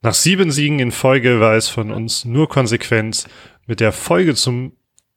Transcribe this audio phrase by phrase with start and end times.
[0.00, 3.26] Nach sieben Siegen in Folge war es von uns nur konsequent,
[3.66, 4.72] mit der Folge zum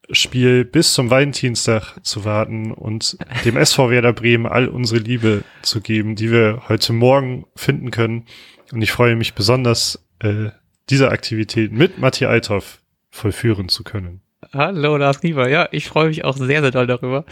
[0.09, 3.15] Spiel bis zum Valentinstag zu warten und
[3.45, 8.25] dem SV Werder Bremen all unsere Liebe zu geben, die wir heute Morgen finden können.
[8.71, 10.49] Und ich freue mich besonders, äh,
[10.89, 14.21] diese Aktivität mit Matti Althoff vollführen zu können.
[14.51, 17.25] Hallo Lars Lieber, ja, ich freue mich auch sehr, sehr doll darüber.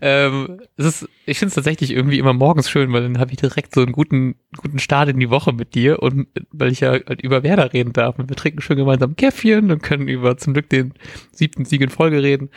[0.00, 3.38] Ähm, es ist, ich finde es tatsächlich irgendwie immer morgens schön, weil dann habe ich
[3.38, 6.90] direkt so einen guten, guten Start in die Woche mit dir und weil ich ja
[6.90, 8.18] halt über Werder reden darf.
[8.18, 10.94] Und wir trinken schön gemeinsam Käffchen und können über zum Glück den
[11.32, 12.50] siebten Sieg in Folge reden.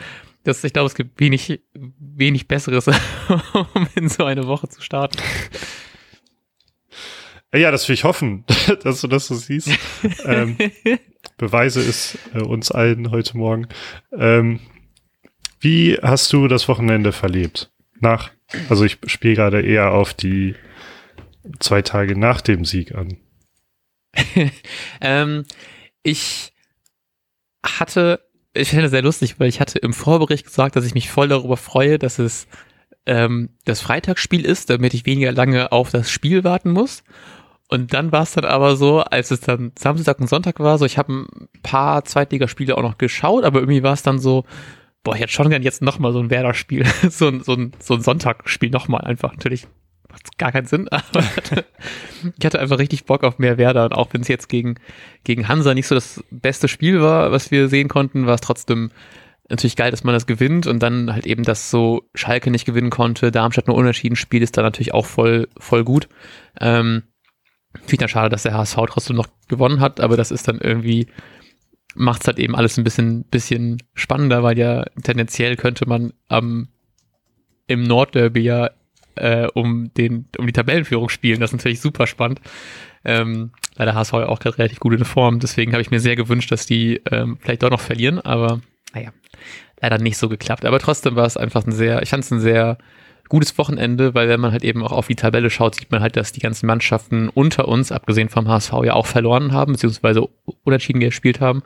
[0.44, 2.86] Das, ich glaube, es gibt wenig, wenig Besseres,
[3.52, 5.18] um in so eine Woche zu starten.
[7.54, 8.44] Ja, das will ich hoffen,
[8.82, 9.70] dass du das so siehst.
[10.24, 10.56] ähm,
[11.36, 13.68] beweise es äh, uns allen heute Morgen.
[14.16, 14.60] Ähm,
[15.62, 17.70] wie hast du das Wochenende verlebt?
[18.00, 18.30] Nach,
[18.68, 20.56] also ich spiele gerade eher auf die
[21.60, 23.16] zwei Tage nach dem Sieg an.
[25.00, 25.44] ähm,
[26.02, 26.52] ich
[27.64, 28.20] hatte,
[28.54, 31.28] ich finde das sehr lustig, weil ich hatte im Vorbericht gesagt, dass ich mich voll
[31.28, 32.48] darüber freue, dass es
[33.06, 37.04] ähm, das Freitagsspiel ist, damit ich weniger lange auf das Spiel warten muss.
[37.68, 40.84] Und dann war es dann aber so, als es dann Samstag und Sonntag war, so
[40.84, 44.44] ich habe ein paar Zweitligaspiele auch noch geschaut, aber irgendwie war es dann so,
[45.02, 47.94] boah, ich hätte schon gern jetzt nochmal so ein Werder-Spiel, so ein, so ein, so
[47.94, 49.32] ein Sonntagspiel nochmal einfach.
[49.32, 49.66] Natürlich
[50.10, 54.12] macht gar keinen Sinn, aber ich hatte, einfach richtig Bock auf mehr Werder und auch
[54.12, 54.76] wenn es jetzt gegen,
[55.24, 58.90] gegen Hansa nicht so das beste Spiel war, was wir sehen konnten, war es trotzdem
[59.48, 62.90] natürlich geil, dass man das gewinnt und dann halt eben, dass so Schalke nicht gewinnen
[62.90, 66.08] konnte, Darmstadt nur unentschieden spielt, ist dann natürlich auch voll, voll gut.
[66.60, 67.02] Ähm,
[67.74, 70.58] Finde ich dann schade, dass der HSV trotzdem noch gewonnen hat, aber das ist dann
[70.58, 71.06] irgendwie
[71.94, 76.68] macht es halt eben alles ein bisschen, bisschen spannender, weil ja tendenziell könnte man am
[77.66, 78.70] im Nordderby ja
[79.14, 81.40] äh, um den um die Tabellenführung spielen.
[81.40, 82.40] Das ist natürlich super spannend.
[83.04, 85.40] Ähm, weil der HSV auch gerade relativ gut in Form.
[85.40, 88.20] Deswegen habe ich mir sehr gewünscht, dass die ähm, vielleicht doch noch verlieren.
[88.20, 88.60] Aber
[88.94, 89.10] naja,
[89.80, 90.64] leider nicht so geklappt.
[90.64, 92.78] Aber trotzdem war es einfach ein sehr, ich fand es ein sehr
[93.32, 96.16] gutes Wochenende, weil wenn man halt eben auch auf die Tabelle schaut, sieht man halt,
[96.16, 100.28] dass die ganzen Mannschaften unter uns, abgesehen vom HSV, ja auch verloren haben, beziehungsweise
[100.64, 101.62] unentschieden gespielt haben.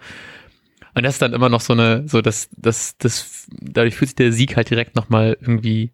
[0.94, 4.14] Und das ist dann immer noch so eine, so das, das, das, dadurch fühlt sich
[4.14, 5.90] der Sieg halt direkt nochmal irgendwie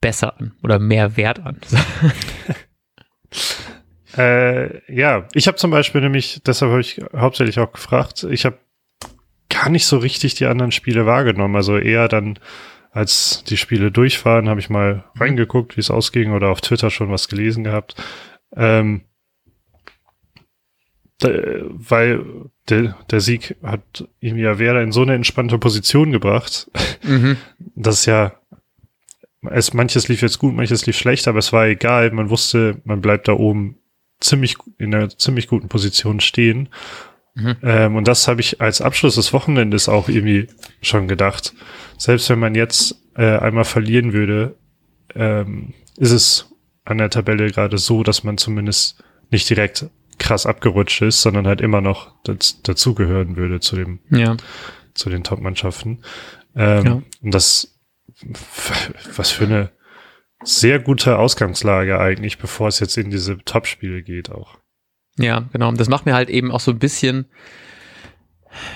[0.00, 1.58] besser an oder mehr Wert an.
[4.16, 8.58] äh, ja, ich habe zum Beispiel nämlich, deshalb habe ich hauptsächlich auch gefragt, ich habe
[9.48, 12.38] gar nicht so richtig die anderen Spiele wahrgenommen, also eher dann
[12.90, 15.20] als die Spiele durch waren, habe ich mal mhm.
[15.20, 17.94] reingeguckt, wie es ausging oder auf Twitter schon was gelesen gehabt.
[18.54, 19.02] Ähm,
[21.18, 22.24] da, weil
[22.68, 26.70] der, der Sieg hat ja Werder in so eine entspannte Position gebracht.
[27.02, 27.36] Mhm.
[27.80, 28.32] Das ist ja,
[29.50, 32.10] es, manches lief jetzt gut, manches lief schlecht, aber es war egal.
[32.10, 33.76] Man wusste, man bleibt da oben
[34.20, 36.68] ziemlich in einer ziemlich guten Position stehen.
[37.38, 37.56] Mhm.
[37.62, 40.48] Ähm, und das habe ich als Abschluss des Wochenendes auch irgendwie
[40.82, 41.54] schon gedacht
[41.98, 44.56] selbst wenn man jetzt äh, einmal verlieren würde,
[45.14, 46.54] ähm, ist es
[46.84, 49.86] an der Tabelle gerade so, dass man zumindest nicht direkt
[50.18, 52.14] krass abgerutscht ist, sondern halt immer noch
[52.62, 54.36] dazugehören würde zu dem, ja.
[54.94, 56.02] zu den Top-Mannschaften.
[56.56, 57.02] Ähm, ja.
[57.20, 57.78] Und das,
[59.16, 59.70] was für eine
[60.44, 64.58] sehr gute Ausgangslage eigentlich, bevor es jetzt in diese Top-Spiele geht auch.
[65.18, 65.68] Ja, genau.
[65.68, 67.26] Und das macht mir halt eben auch so ein bisschen,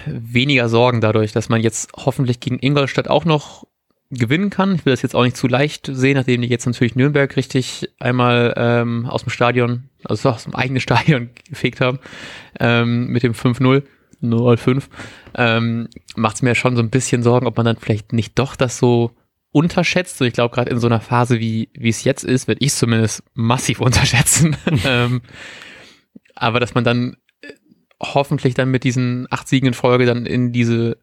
[0.07, 3.67] weniger Sorgen dadurch, dass man jetzt hoffentlich gegen Ingolstadt auch noch
[4.11, 4.75] gewinnen kann.
[4.75, 7.89] Ich will das jetzt auch nicht zu leicht sehen, nachdem die jetzt natürlich Nürnberg richtig
[7.99, 11.99] einmal ähm, aus dem Stadion, also aus dem eigenen Stadion gefegt haben,
[12.61, 13.83] ähm, mit dem 5-0.
[14.23, 14.85] 0-5,
[15.35, 18.55] ähm, macht es mir schon so ein bisschen Sorgen, ob man dann vielleicht nicht doch
[18.55, 19.11] das so
[19.51, 20.21] unterschätzt.
[20.21, 22.69] Und ich glaube, gerade in so einer Phase, wie wie es jetzt ist, werde ich
[22.69, 24.57] es zumindest massiv unterschätzen.
[24.85, 25.23] ähm,
[26.43, 27.17] aber dass man dann
[28.03, 30.99] hoffentlich dann mit diesen acht Siegen in Folge dann in diese,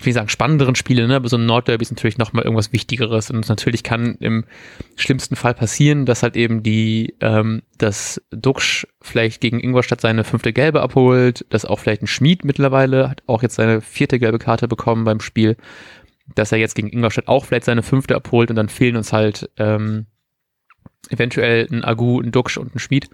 [0.00, 1.16] wie sagen, spannenderen Spiele, ne?
[1.16, 3.30] Aber so ein Nordderby ist natürlich nochmal irgendwas Wichtigeres.
[3.30, 4.44] Und natürlich kann im
[4.96, 10.54] schlimmsten Fall passieren, dass halt eben die, ähm, dass Duxch vielleicht gegen Ingolstadt seine fünfte
[10.54, 14.66] Gelbe abholt, dass auch vielleicht ein Schmied mittlerweile hat auch jetzt seine vierte gelbe Karte
[14.66, 15.56] bekommen beim Spiel,
[16.34, 19.50] dass er jetzt gegen Ingolstadt auch vielleicht seine fünfte abholt und dann fehlen uns halt
[19.58, 20.06] ähm,
[21.10, 23.10] eventuell ein Agu, ein Duxch und ein Schmied.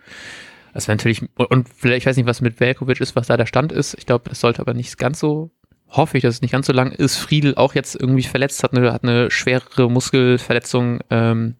[0.74, 3.46] Das wäre natürlich, und vielleicht, ich weiß nicht, was mit Velkovic ist, was da der
[3.46, 3.94] Stand ist.
[3.96, 5.52] Ich glaube, das sollte aber nicht ganz so,
[5.88, 7.16] hoffe ich, dass es nicht ganz so lang ist.
[7.16, 11.54] Friedel auch jetzt irgendwie verletzt, hat eine, hat eine schwerere Muskelverletzung, ähm,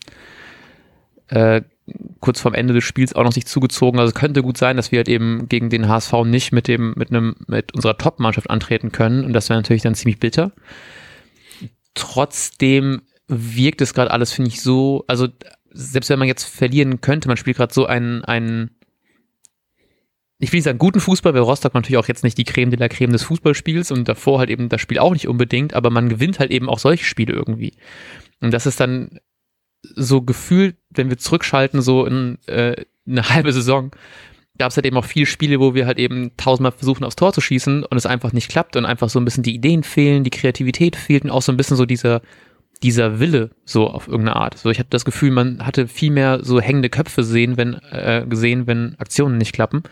[1.29, 1.63] äh,
[2.19, 4.01] kurz vorm Ende des Spiels auch noch sich zugezogen.
[4.01, 7.11] Also könnte gut sein, dass wir halt eben gegen den HSV nicht mit dem, mit
[7.11, 9.25] einem, mit unserer Top-Mannschaft antreten können.
[9.25, 10.51] Und das wäre natürlich dann ziemlich bitter.
[11.95, 15.29] Trotzdem wirkt es gerade alles, finde ich, so, also
[15.71, 18.71] selbst wenn man jetzt verlieren könnte, man spielt gerade so einen, einen
[20.45, 22.79] ich will nicht sagen guten Fußball, weil Rostock natürlich auch jetzt nicht die Creme de
[22.79, 26.09] la Creme des Fußballspiels und davor halt eben das Spiel auch nicht unbedingt, aber man
[26.09, 27.73] gewinnt halt eben auch solche Spiele irgendwie.
[28.41, 29.19] Und das ist dann
[29.95, 32.77] so gefühlt, wenn wir zurückschalten, so in äh,
[33.07, 33.91] eine halbe Saison,
[34.59, 37.33] gab es halt eben auch viele Spiele, wo wir halt eben tausendmal versuchen, aufs Tor
[37.33, 40.25] zu schießen und es einfach nicht klappt und einfach so ein bisschen die Ideen fehlen,
[40.25, 42.23] die Kreativität fehlt und auch so ein bisschen so dieser,
[42.83, 44.57] dieser Wille so auf irgendeine Art.
[44.57, 48.27] So, ich hatte das Gefühl, man hatte viel mehr so hängende Köpfe sehen, wenn, äh,
[48.29, 49.83] gesehen, wenn Aktionen nicht klappen.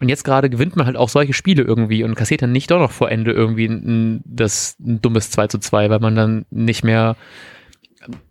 [0.00, 2.80] Und jetzt gerade gewinnt man halt auch solche Spiele irgendwie und kassiert dann nicht doch
[2.80, 6.84] noch vor Ende irgendwie ein, das ein dummes 2 zu 2, weil man dann nicht
[6.84, 7.16] mehr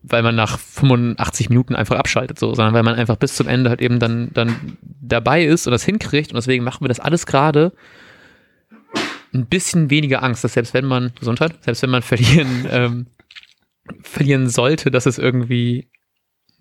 [0.01, 3.69] weil man nach 85 Minuten einfach abschaltet, so, sondern weil man einfach bis zum Ende
[3.69, 6.31] halt eben dann, dann dabei ist und das hinkriegt.
[6.31, 7.71] Und deswegen machen wir das alles gerade
[9.33, 13.07] ein bisschen weniger Angst, dass selbst wenn man, Gesundheit, selbst wenn man verlieren, ähm,
[14.01, 15.89] verlieren sollte, dass es irgendwie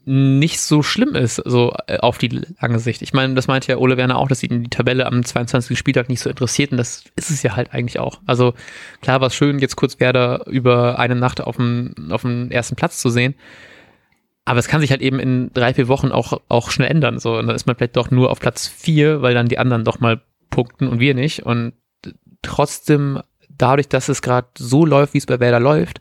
[0.08, 3.02] nicht so schlimm ist, so äh, auf die lange Sicht.
[3.02, 5.78] Ich meine, das meinte ja Ole Werner auch, dass ihn die Tabelle am 22.
[5.78, 8.20] Spieltag nicht so interessiert und das ist es ja halt eigentlich auch.
[8.24, 8.54] Also
[9.02, 12.74] klar war es schön, jetzt kurz Werder über eine Nacht auf dem, auf dem ersten
[12.74, 13.34] Platz zu sehen.
[14.46, 17.18] Aber es kann sich halt eben in drei, vier Wochen auch, auch schnell ändern.
[17.18, 19.84] So, und dann ist man vielleicht doch nur auf Platz vier, weil dann die anderen
[19.84, 21.44] doch mal punkten und wir nicht.
[21.44, 21.74] Und
[22.40, 23.20] trotzdem,
[23.50, 26.00] dadurch, dass es gerade so läuft, wie es bei Werder läuft,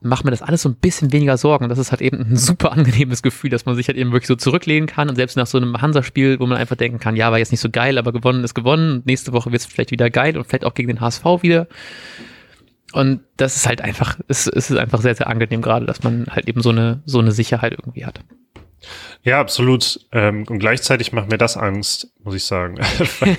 [0.00, 1.68] macht mir das alles so ein bisschen weniger Sorgen.
[1.68, 4.36] Das ist halt eben ein super angenehmes Gefühl, dass man sich halt eben wirklich so
[4.36, 7.38] zurücklehnen kann und selbst nach so einem Hansa-Spiel, wo man einfach denken kann, ja, war
[7.38, 9.02] jetzt nicht so geil, aber gewonnen ist gewonnen.
[9.04, 11.66] Nächste Woche wird es vielleicht wieder geil und vielleicht auch gegen den HSV wieder.
[12.92, 16.26] Und das ist halt einfach, es, es ist einfach sehr, sehr angenehm gerade, dass man
[16.28, 18.20] halt eben so eine, so eine Sicherheit irgendwie hat.
[19.22, 20.00] Ja, absolut.
[20.12, 22.78] Ähm, und gleichzeitig macht mir das Angst, muss ich sagen.
[23.20, 23.36] weil,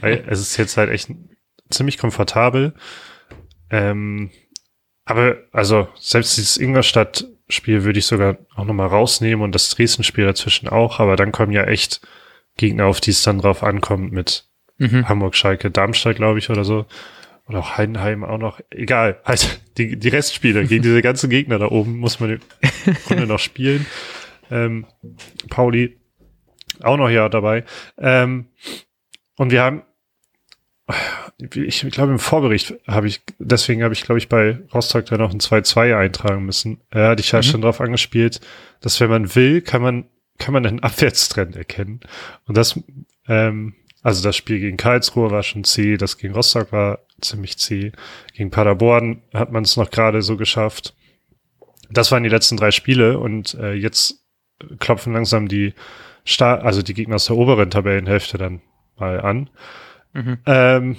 [0.00, 1.10] weil es ist jetzt halt echt
[1.70, 2.74] ziemlich komfortabel.
[3.70, 4.30] Ähm,
[5.04, 10.68] aber also selbst dieses Ingolstadt-Spiel würde ich sogar auch nochmal rausnehmen und das Dresden-Spiel dazwischen
[10.68, 12.00] auch, aber dann kommen ja echt
[12.56, 14.46] Gegner, auf die es dann drauf ankommt mit
[14.78, 15.08] mhm.
[15.08, 16.86] Hamburg, Schalke, Darmstadt, glaube ich, oder so.
[17.46, 18.60] Oder auch Heidenheim auch noch.
[18.70, 19.20] Egal.
[19.24, 22.40] Halt, die, die Restspiele gegen diese ganzen Gegner da oben muss man im
[23.06, 23.86] Grunde noch spielen.
[24.50, 24.86] Ähm,
[25.50, 25.98] Pauli
[26.82, 27.64] auch noch ja dabei.
[27.98, 28.46] Ähm,
[29.36, 29.82] und wir haben
[31.38, 35.32] ich glaube im Vorbericht habe ich, deswegen habe ich glaube ich bei Rostock da noch
[35.32, 36.80] ein 2-2 eintragen müssen.
[36.90, 37.42] Er hatte ich ja mhm.
[37.42, 38.40] schon drauf angespielt,
[38.80, 40.04] dass wenn man will, kann man,
[40.38, 42.00] kann man einen Abwärtstrend erkennen.
[42.46, 42.78] Und das,
[43.26, 47.92] ähm, also das Spiel gegen Karlsruhe war schon C, das gegen Rostock war ziemlich C.
[48.34, 50.94] Gegen Paderborn hat man es noch gerade so geschafft.
[51.90, 54.24] Das waren die letzten drei Spiele und äh, jetzt
[54.78, 55.74] klopfen langsam die
[56.26, 58.62] Star also die Gegner aus der oberen Tabellenhälfte dann
[58.96, 59.50] mal an.
[60.12, 60.38] Mhm.
[60.46, 60.96] Ähm,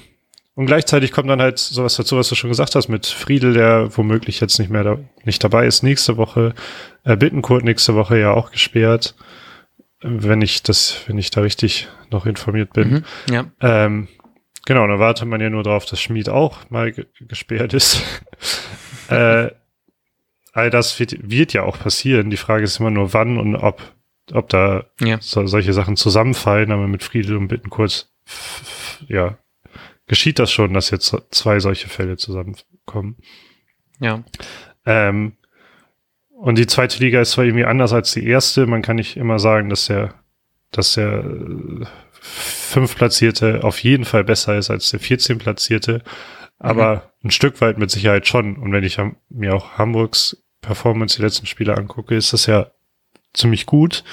[0.56, 3.96] und gleichzeitig kommt dann halt sowas dazu, was du schon gesagt hast, mit Friedel, der
[3.98, 6.54] womöglich jetzt nicht mehr da, nicht dabei ist nächste Woche.
[7.04, 9.16] Äh, Bittenkurt nächste Woche ja auch gesperrt.
[10.02, 12.90] Wenn ich das, wenn ich da richtig noch informiert bin.
[12.90, 13.46] Mhm, ja.
[13.60, 14.08] Ähm,
[14.66, 18.02] genau, da wartet man ja nur drauf, dass Schmied auch mal gesperrt ist.
[19.10, 19.50] äh,
[20.54, 22.30] all das wird, wird ja auch passieren.
[22.30, 23.82] Die Frage ist immer nur, wann und ob,
[24.32, 25.18] ob da ja.
[25.20, 28.10] so, solche Sachen zusammenfallen, aber mit Friedel und Bittenkurt
[29.08, 29.38] ja,
[30.08, 33.18] geschieht das schon, dass jetzt zwei solche Fälle zusammenkommen.
[34.00, 34.24] Ja.
[34.86, 35.34] Ähm,
[36.30, 38.68] und die zweite Liga ist zwar irgendwie anders als die erste.
[38.68, 40.14] Man kann nicht immer sagen, dass der,
[40.72, 46.04] dass der äh, fünf Platzierte auf jeden Fall besser ist als der 14 Platzierte.
[46.60, 47.28] Aber mhm.
[47.28, 48.58] ein Stück weit mit Sicherheit schon.
[48.58, 52.72] Und wenn ich mir auch Hamburgs Performance die letzten Spiele angucke, ist das ja
[53.34, 54.04] ziemlich gut.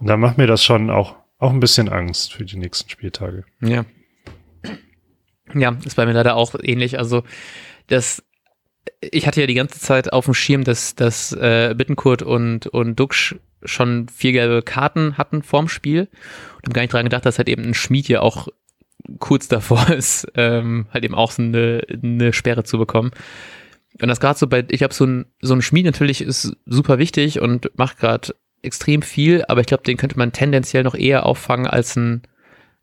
[0.00, 3.44] Und da macht mir das schon auch, auch ein bisschen Angst für die nächsten Spieltage.
[3.60, 3.84] Ja,
[5.54, 6.98] ja, ist bei mir leider auch ähnlich.
[6.98, 7.22] Also
[7.86, 8.22] das,
[9.00, 12.96] ich hatte ja die ganze Zeit auf dem Schirm, dass, dass äh, Bittenkurt und, und
[12.98, 16.08] Duxch schon vier gelbe Karten hatten vorm Spiel
[16.56, 18.48] und habe gar nicht dran gedacht, dass halt eben ein Schmied ja auch
[19.18, 23.10] kurz davor ist, ähm, halt eben auch so eine, eine Sperre zu bekommen.
[24.00, 26.98] Und das gerade so bei, ich glaube, so ein, so ein Schmied natürlich ist super
[26.98, 31.26] wichtig und macht gerade extrem viel, aber ich glaube, den könnte man tendenziell noch eher
[31.26, 32.22] auffangen als ein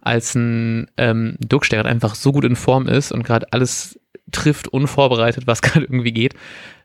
[0.06, 4.00] als ein ähm, Duck, der einfach so gut in Form ist und gerade alles
[4.32, 6.36] trifft, unvorbereitet, was gerade irgendwie geht.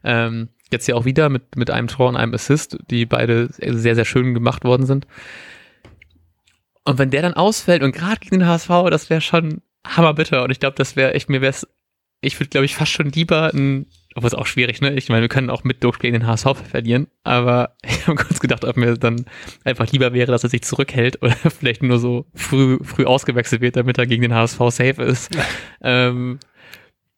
[0.03, 3.95] Ähm, jetzt ja auch wieder mit, mit einem Tor und einem Assist, die beide sehr,
[3.95, 5.07] sehr schön gemacht worden sind.
[6.85, 10.43] Und wenn der dann ausfällt und gerade gegen den HSV, das wäre schon hammerbitter.
[10.45, 11.67] Und ich glaube, das wäre echt, mir wäre es,
[12.21, 14.93] ich würde, glaube ich, fast schon lieber ein obwohl es auch schwierig, ne?
[14.95, 18.65] Ich meine, wir können auch mit Durchgehen den HSV verlieren, aber ich habe kurz gedacht,
[18.65, 19.25] ob mir dann
[19.65, 23.77] einfach lieber wäre, dass er sich zurückhält oder vielleicht nur so früh, früh ausgewechselt wird,
[23.77, 25.31] damit er gegen den HSV safe ist.
[25.83, 26.41] ähm,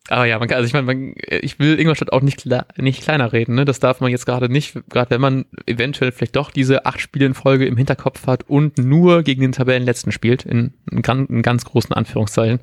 [0.08, 3.32] Aber ja, man kann, also ich meine, man, ich will Ingolstadt auch nicht, nicht kleiner
[3.32, 3.64] reden, ne?
[3.64, 7.24] Das darf man jetzt gerade nicht, gerade wenn man eventuell vielleicht doch diese acht Spiele
[7.24, 11.64] in Folge im Hinterkopf hat und nur gegen den Tabellenletzten spielt, in, in, in ganz
[11.64, 12.60] großen Anführungszeichen,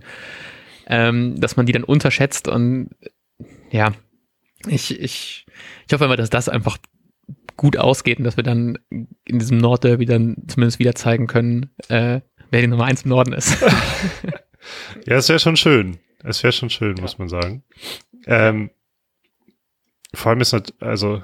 [0.89, 2.89] ähm, dass man die dann unterschätzt und
[3.71, 3.93] ja,
[4.67, 5.45] ich, ich,
[5.87, 6.77] ich hoffe immer, dass das einfach
[7.55, 12.21] gut ausgeht und dass wir dann in diesem Nordderby dann zumindest wieder zeigen können, äh,
[12.51, 13.61] wer die Nummer eins im Norden ist.
[15.05, 15.99] ja, es wäre schon schön.
[16.23, 17.01] Es wäre schon schön, ja.
[17.01, 17.63] muss man sagen.
[18.25, 18.71] Ähm,
[20.13, 21.21] vor allem ist das, also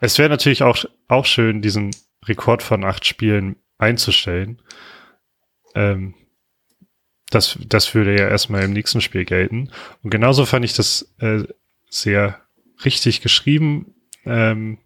[0.00, 1.90] es wäre natürlich auch, auch schön, diesen
[2.24, 4.62] Rekord von acht Spielen einzustellen.
[5.74, 6.14] Ähm,
[7.30, 9.70] das, das würde ja erstmal im nächsten Spiel gelten.
[10.02, 11.42] Und genauso fand ich das äh,
[11.90, 12.40] sehr
[12.84, 13.94] richtig geschrieben,
[14.24, 14.78] ähm,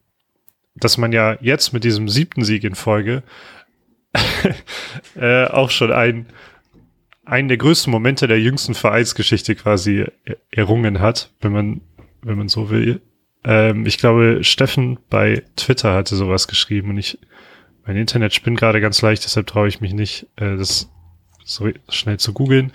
[0.74, 3.22] dass man ja jetzt mit diesem siebten Sieg in Folge
[5.16, 6.26] äh, auch schon ein,
[7.24, 10.06] einen der größten Momente der jüngsten Vereinsgeschichte quasi
[10.50, 11.80] errungen hat, wenn man,
[12.22, 13.00] wenn man so will.
[13.44, 17.18] Ähm, ich glaube, Steffen bei Twitter hatte sowas geschrieben und ich,
[17.84, 20.90] mein Internet spinnt gerade ganz leicht, deshalb traue ich mich nicht, äh, das
[21.44, 22.72] so schnell zu googeln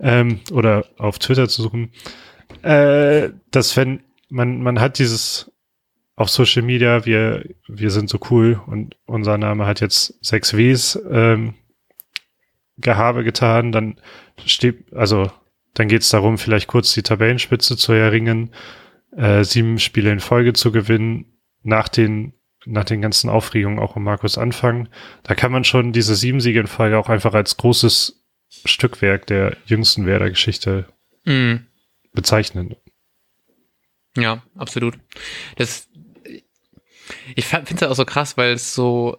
[0.00, 1.90] ähm, oder auf Twitter zu suchen,
[2.62, 5.50] äh, dass wenn man, man hat dieses
[6.16, 11.00] auf Social Media, wir, wir sind so cool und unser Name hat jetzt sechs Ws
[11.10, 11.54] ähm,
[12.76, 13.96] Gehabe getan, dann
[14.44, 15.30] steht, also
[15.74, 18.50] dann geht es darum, vielleicht kurz die Tabellenspitze zu erringen,
[19.16, 21.26] äh, sieben Spiele in Folge zu gewinnen,
[21.62, 22.34] nach den,
[22.66, 24.88] nach den ganzen Aufregungen auch um Markus Anfang.
[25.22, 28.22] Da kann man schon diese sieben Siege in Folge auch einfach als großes
[28.64, 30.86] Stückwerk der jüngsten Werder-Geschichte
[31.24, 31.56] mm.
[32.12, 32.76] bezeichnen.
[34.16, 34.94] Ja, absolut.
[35.56, 35.88] Das,
[37.34, 39.18] ich finde es ja auch so krass, weil es so,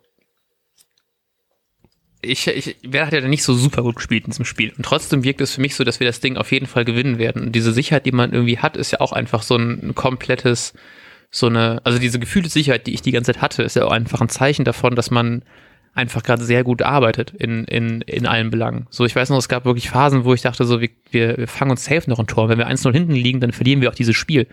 [2.22, 4.74] ich, ich, wer hat ja nicht so super gut gespielt in diesem Spiel.
[4.76, 7.20] Und trotzdem wirkt es für mich so, dass wir das Ding auf jeden Fall gewinnen
[7.20, 7.44] werden.
[7.44, 10.74] Und diese Sicherheit, die man irgendwie hat, ist ja auch einfach so ein komplettes,
[11.36, 13.92] so eine, also diese gefühlte Sicherheit, die ich die ganze Zeit hatte, ist ja auch
[13.92, 15.44] einfach ein Zeichen davon, dass man
[15.94, 18.88] einfach gerade sehr gut arbeitet in, in, in allen Belangen.
[18.90, 21.72] So, ich weiß noch, es gab wirklich Phasen, wo ich dachte, so, wir, wir, fangen
[21.72, 22.48] uns safe noch ein Tor.
[22.48, 24.48] Wenn wir 1-0 hinten liegen, dann verlieren wir auch dieses Spiel.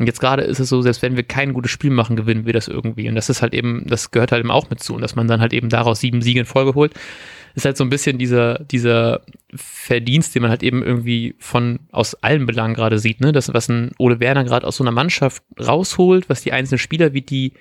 [0.00, 2.52] Und jetzt gerade ist es so, selbst wenn wir kein gutes Spiel machen, gewinnen wir
[2.52, 3.08] das irgendwie.
[3.08, 4.94] Und das ist halt eben, das gehört halt eben auch mit zu.
[4.94, 6.92] Und dass man dann halt eben daraus sieben Siege in Folge holt,
[7.56, 9.22] ist halt so ein bisschen dieser, dieser
[9.54, 13.32] Verdienst, den man halt eben irgendwie von, aus allen Belangen gerade sieht, ne?
[13.32, 17.14] Das, was ein Ole Werner gerade aus so einer Mannschaft rausholt, was die einzelnen Spieler,
[17.14, 17.54] wie die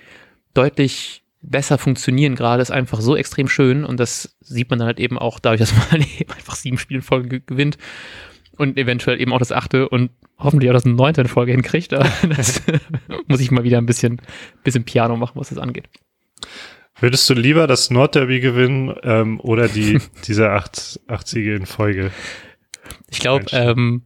[0.54, 5.00] deutlich besser funktionieren gerade, ist einfach so extrem schön und das sieht man dann halt
[5.00, 7.78] eben auch dadurch, dass man eben einfach sieben Spiele in Folge gewinnt
[8.58, 11.94] und eventuell eben auch das achte und hoffentlich auch das neunte in Folge hinkriegt.
[12.30, 12.62] Das
[13.28, 14.22] muss ich mal wieder ein bisschen,
[14.66, 15.88] bisschen Piano machen, was das angeht.
[17.00, 22.12] Würdest du lieber das Nordderby gewinnen ähm, oder die diese acht, acht Siege in Folge?
[23.10, 24.04] Ich glaube, ähm,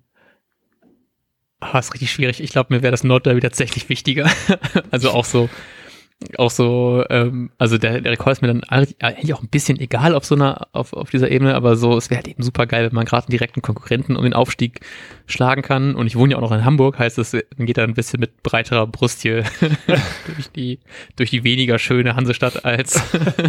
[1.61, 2.41] oh, ist richtig schwierig.
[2.41, 4.29] Ich glaube, mir wäre das Nordderby tatsächlich wichtiger.
[4.91, 5.49] also auch so
[6.37, 10.13] auch so, ähm, also der, der Rekord ist mir dann eigentlich auch ein bisschen egal
[10.13, 12.87] auf so einer, auf, auf dieser Ebene, aber so, es wäre halt eben super geil,
[12.87, 14.81] wenn man gerade einen direkten Konkurrenten um den Aufstieg
[15.27, 15.95] schlagen kann.
[15.95, 18.19] Und ich wohne ja auch noch in Hamburg, heißt es, man geht da ein bisschen
[18.19, 19.43] mit breiterer Brust hier
[20.35, 20.79] durch die,
[21.15, 23.01] durch die weniger schöne Hansestadt als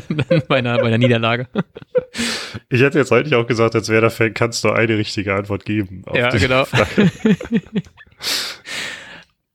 [0.49, 1.49] bei einer, bei einer Niederlage.
[2.69, 6.05] Ich hätte jetzt eigentlich auch gesagt, als Werder-Fan kannst du eine richtige Antwort geben.
[6.15, 6.65] ja, genau.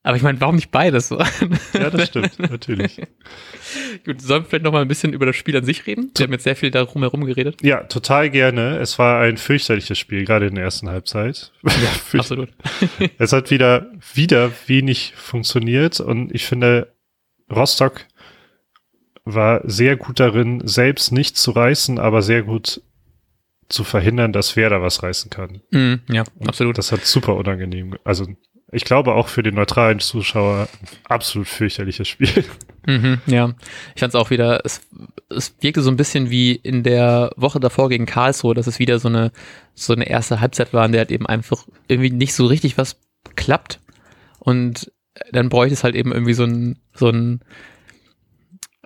[0.06, 1.10] Aber ich meine, warum nicht beides?
[1.74, 3.02] ja, das stimmt, natürlich.
[4.06, 6.12] Gut, sollen wir vielleicht noch mal ein bisschen über das Spiel an sich reden?
[6.16, 7.64] Wir haben jetzt sehr viel darum herum geredet.
[7.64, 8.78] Ja, total gerne.
[8.78, 11.52] Es war ein fürchterliches Spiel, gerade in der ersten Halbzeit.
[11.64, 11.74] Ja,
[12.20, 12.50] absolut.
[13.18, 16.94] es hat wieder, wieder wenig funktioniert und ich finde,
[17.52, 18.06] Rostock
[19.24, 22.84] war sehr gut darin, selbst nicht zu reißen, aber sehr gut
[23.70, 25.62] zu verhindern, dass wer da was reißen kann.
[25.72, 26.78] Mm, ja, und absolut.
[26.78, 28.28] Das hat super unangenehm, also
[28.72, 30.68] ich glaube auch für den neutralen Zuschauer
[31.06, 32.44] absolut fürchterliches Spiel.
[32.88, 33.54] Mhm, ja,
[33.96, 34.82] ich fand es auch wieder, es,
[35.30, 39.00] es wirkte so ein bisschen wie in der Woche davor gegen Karlsruhe, dass es wieder
[39.00, 39.32] so eine,
[39.74, 43.00] so eine erste Halbzeit war, in der halt eben einfach irgendwie nicht so richtig was
[43.36, 43.80] klappt.
[44.40, 44.92] Und
[45.32, 47.42] dann bräuchte es halt eben irgendwie so ein, so ein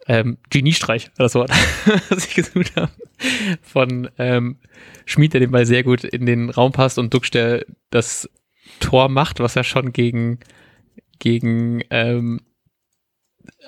[0.07, 1.51] ähm, Geniestreich, das Wort,
[2.09, 2.91] was ich gesucht habe,
[3.61, 4.57] von ähm,
[5.05, 8.29] Schmied, der den Ball sehr gut in den Raum passt und Duxch, der das
[8.79, 10.39] Tor macht, was er schon gegen,
[11.19, 12.41] gegen, ähm,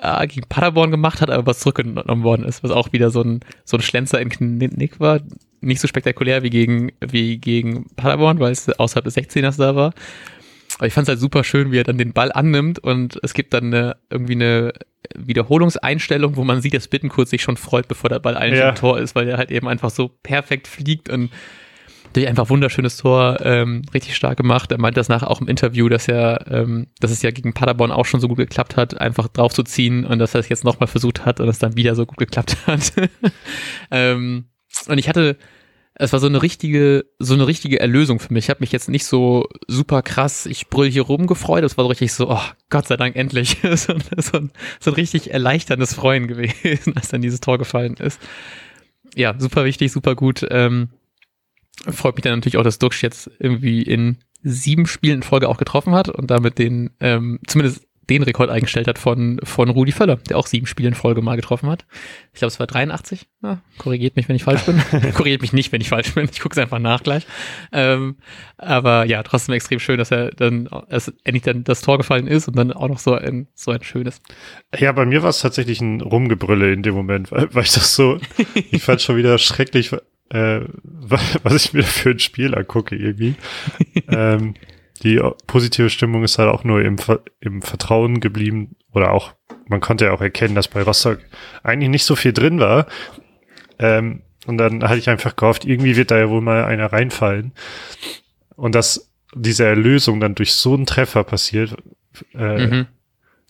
[0.00, 3.40] äh, gegen Paderborn gemacht hat, aber was zurückgenommen worden ist, was auch wieder so ein,
[3.64, 5.20] so ein Schlenzer in Knick war.
[5.60, 9.94] Nicht so spektakulär wie gegen, wie gegen Paderborn, weil es außerhalb des 16ers da war.
[10.78, 13.34] Aber ich fand es halt super schön, wie er dann den Ball annimmt und es
[13.34, 14.72] gibt dann eine, irgendwie eine
[15.14, 18.70] Wiederholungseinstellung, wo man sieht, dass Bittenkurt sich schon freut, bevor der Ball eigentlich ja.
[18.70, 21.30] im Tor ist, weil er halt eben einfach so perfekt fliegt und
[22.12, 24.70] Durch einfach wunderschönes Tor, ähm, richtig stark gemacht.
[24.70, 27.90] Er meinte das nachher auch im Interview, dass er, ähm, dass es ja gegen Paderborn
[27.90, 31.24] auch schon so gut geklappt hat, einfach draufzuziehen und dass er es jetzt nochmal versucht
[31.24, 32.92] hat und es dann wieder so gut geklappt hat.
[33.90, 34.46] ähm,
[34.88, 35.36] und ich hatte,
[35.94, 38.46] es war so eine richtige, so eine richtige Erlösung für mich.
[38.46, 41.64] Ich habe mich jetzt nicht so super krass, ich brüll hier rum gefreut.
[41.64, 42.40] Es war so richtig so, oh
[42.70, 43.58] Gott sei Dank endlich.
[43.62, 44.50] so, so, ein,
[44.80, 48.20] so ein richtig erleichterndes Freuen gewesen, als dann dieses Tor gefallen ist.
[49.14, 50.46] Ja, super wichtig, super gut.
[50.50, 50.88] Ähm,
[51.88, 55.58] freut mich dann natürlich auch, dass Duxch jetzt irgendwie in sieben Spielen in Folge auch
[55.58, 60.16] getroffen hat und damit den, ähm, zumindest den Rekord eingestellt hat von, von Rudi Völler,
[60.16, 61.86] der auch sieben Spiele in Folge mal getroffen hat.
[62.32, 63.28] Ich glaube, es war 83.
[63.40, 64.82] Na, korrigiert mich, wenn ich falsch bin.
[65.14, 66.28] korrigiert mich nicht, wenn ich falsch bin.
[66.30, 67.26] Ich gucke es einfach nach gleich.
[67.70, 68.16] Ähm,
[68.58, 72.48] aber ja, trotzdem extrem schön, dass er dann dass endlich dann das Tor gefallen ist
[72.48, 74.20] und dann auch noch so ein, so ein schönes.
[74.76, 77.94] Ja, bei mir war es tatsächlich ein Rumgebrülle in dem Moment, weil, weil ich das
[77.94, 78.18] so,
[78.54, 79.92] ich fand schon wieder schrecklich,
[80.32, 80.60] äh,
[81.42, 83.34] was ich mir für ein Spiel angucke irgendwie.
[84.08, 84.54] ähm,
[85.02, 86.96] die positive Stimmung ist halt auch nur im,
[87.40, 89.34] im Vertrauen geblieben oder auch,
[89.66, 91.18] man konnte ja auch erkennen, dass bei Rostock
[91.62, 92.86] eigentlich nicht so viel drin war.
[93.78, 97.52] Ähm, und dann hatte ich einfach gehofft, irgendwie wird da ja wohl mal einer reinfallen.
[98.56, 101.76] Und dass diese Erlösung dann durch so einen Treffer passiert,
[102.34, 102.86] äh, mhm.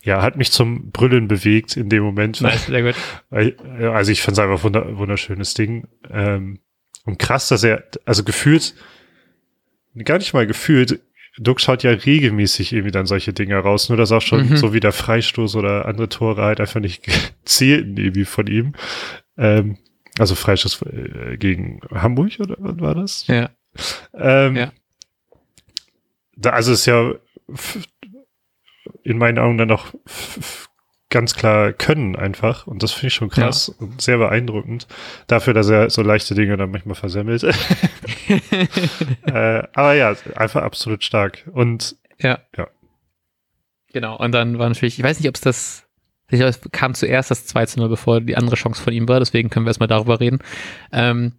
[0.01, 2.41] ja, hat mich zum Brüllen bewegt in dem Moment.
[2.41, 2.95] Nice, sehr gut.
[3.93, 5.87] Also ich fand es einfach wunder, wunderschönes Ding.
[6.09, 6.59] Ähm,
[7.05, 8.75] und krass, dass er, also gefühlt,
[10.03, 11.01] gar nicht mal gefühlt,
[11.37, 14.57] Duck schaut ja regelmäßig irgendwie dann solche Dinge raus, nur dass auch schon mhm.
[14.57, 17.05] so wie der Freistoß oder andere Tore halt einfach nicht
[17.45, 18.73] zählten irgendwie von ihm.
[19.37, 19.77] Ähm,
[20.19, 23.27] also Freistoß äh, gegen Hamburg oder was war das?
[23.27, 23.49] Ja.
[24.13, 24.71] Ähm, ja.
[26.35, 27.13] Da, also ist ja
[29.03, 29.87] in meinen Augen dann auch
[31.13, 32.65] ganz klar können einfach.
[32.65, 33.85] Und das finde ich schon krass ja.
[33.85, 34.87] und sehr beeindruckend.
[35.27, 37.43] Dafür, dass er so leichte Dinge dann manchmal versemmelt.
[39.25, 41.47] äh, aber ja, einfach absolut stark.
[41.53, 42.39] Und ja.
[42.57, 42.67] ja.
[43.93, 44.17] Genau.
[44.17, 45.87] Und dann war natürlich, ich weiß nicht, ob es das,
[46.31, 49.07] ich glaube, es kam zuerst das 2 zu 0, bevor die andere Chance von ihm
[49.07, 49.19] war.
[49.19, 50.39] Deswegen können wir erstmal darüber reden.
[50.91, 51.33] Ähm,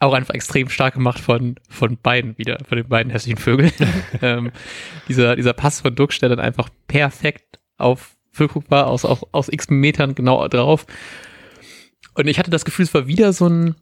[0.00, 3.72] auch einfach extrem stark gemacht von, von beiden wieder, von den beiden hässlichen Vögeln.
[4.22, 4.52] ähm,
[5.06, 8.17] dieser, dieser Pass von Duck stellt dann einfach perfekt auf
[8.68, 10.86] War, aus, aus, aus x Metern genau drauf.
[12.14, 13.74] Und ich hatte das Gefühl, es war wieder so ein,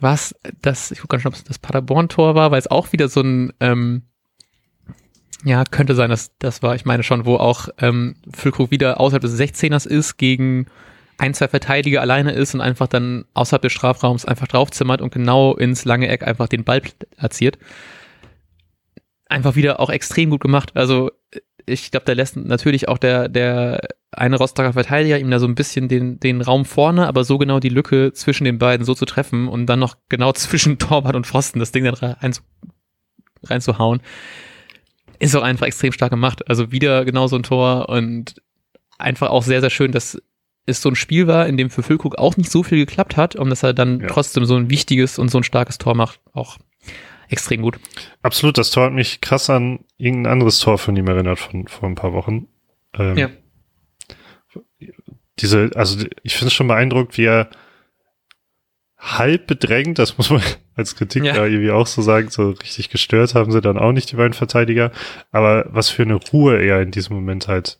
[0.00, 3.08] was, das, ich gucke gar nicht, ob es das Paderborn-Tor war, weil es auch wieder
[3.08, 4.02] so ein, ähm,
[5.44, 9.22] ja, könnte sein, dass das war, ich meine schon, wo auch ähm, Füllkrug wieder außerhalb
[9.22, 10.66] des 16ers ist, gegen
[11.18, 15.54] ein, zwei Verteidiger alleine ist und einfach dann außerhalb des Strafraums einfach draufzimmert und genau
[15.54, 17.58] ins lange Eck einfach den Ball platziert.
[19.26, 20.72] Einfach wieder auch extrem gut gemacht.
[20.74, 21.10] Also
[21.70, 23.80] ich glaube, da lässt natürlich auch der, der
[24.12, 27.60] eine Rostocker Verteidiger ihm da so ein bisschen den, den Raum vorne, aber so genau
[27.60, 31.26] die Lücke zwischen den beiden so zu treffen und dann noch genau zwischen Torwart und
[31.26, 32.34] Pfosten das Ding dann rein,
[33.44, 34.00] reinzuhauen,
[35.18, 36.48] ist auch einfach extrem stark gemacht.
[36.48, 38.34] Also wieder genau so ein Tor und
[38.98, 40.20] einfach auch sehr, sehr schön, dass
[40.66, 43.36] es so ein Spiel war, in dem für Füllkrug auch nicht so viel geklappt hat
[43.36, 44.08] und dass er dann ja.
[44.08, 46.20] trotzdem so ein wichtiges und so ein starkes Tor macht.
[46.32, 46.58] Auch
[47.30, 47.78] extrem gut.
[48.22, 51.88] Absolut, das Tor hat mich krass an irgendein anderes Tor von ihm erinnert von vor
[51.88, 52.48] ein paar Wochen.
[52.94, 53.30] Ähm, ja.
[55.38, 57.50] Diese, also ich finde es schon beeindruckt, wie er
[58.98, 60.42] halb bedrängt, das muss man
[60.74, 61.32] als Kritik ja.
[61.32, 64.34] da irgendwie auch so sagen, so richtig gestört haben sie dann auch nicht die beiden
[64.34, 64.92] Verteidiger,
[65.30, 67.78] aber was für eine Ruhe er in diesem Moment halt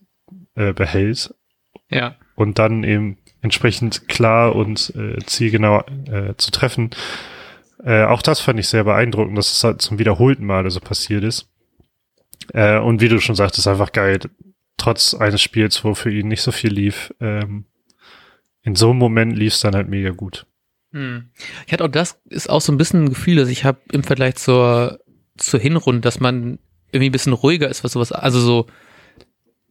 [0.54, 1.34] äh, behält.
[1.90, 2.16] Ja.
[2.36, 6.90] Und dann eben entsprechend klar und äh, zielgenau äh, zu treffen.
[7.84, 11.24] Äh, auch das fand ich sehr beeindruckend, dass es halt zum wiederholten Male so passiert
[11.24, 11.48] ist.
[12.52, 14.18] Äh, und wie du schon sagtest, einfach geil,
[14.76, 17.66] trotz eines Spiels, wo für ihn nicht so viel lief, ähm,
[18.62, 20.46] in so einem Moment lief es dann halt mega gut.
[20.92, 21.30] Hm.
[21.66, 24.02] Ich hatte auch das ist auch so ein bisschen ein Gefühl, dass ich habe im
[24.02, 25.00] Vergleich zur
[25.36, 26.58] zur Hinrunde, dass man
[26.92, 28.66] irgendwie ein bisschen ruhiger ist, was sowas, also so,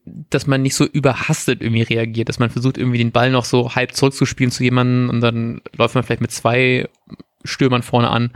[0.05, 3.75] dass man nicht so überhastet irgendwie reagiert, dass man versucht irgendwie den Ball noch so
[3.75, 6.89] halb zurückzuspielen zu jemandem und dann läuft man vielleicht mit zwei
[7.43, 8.31] Stürmern vorne an,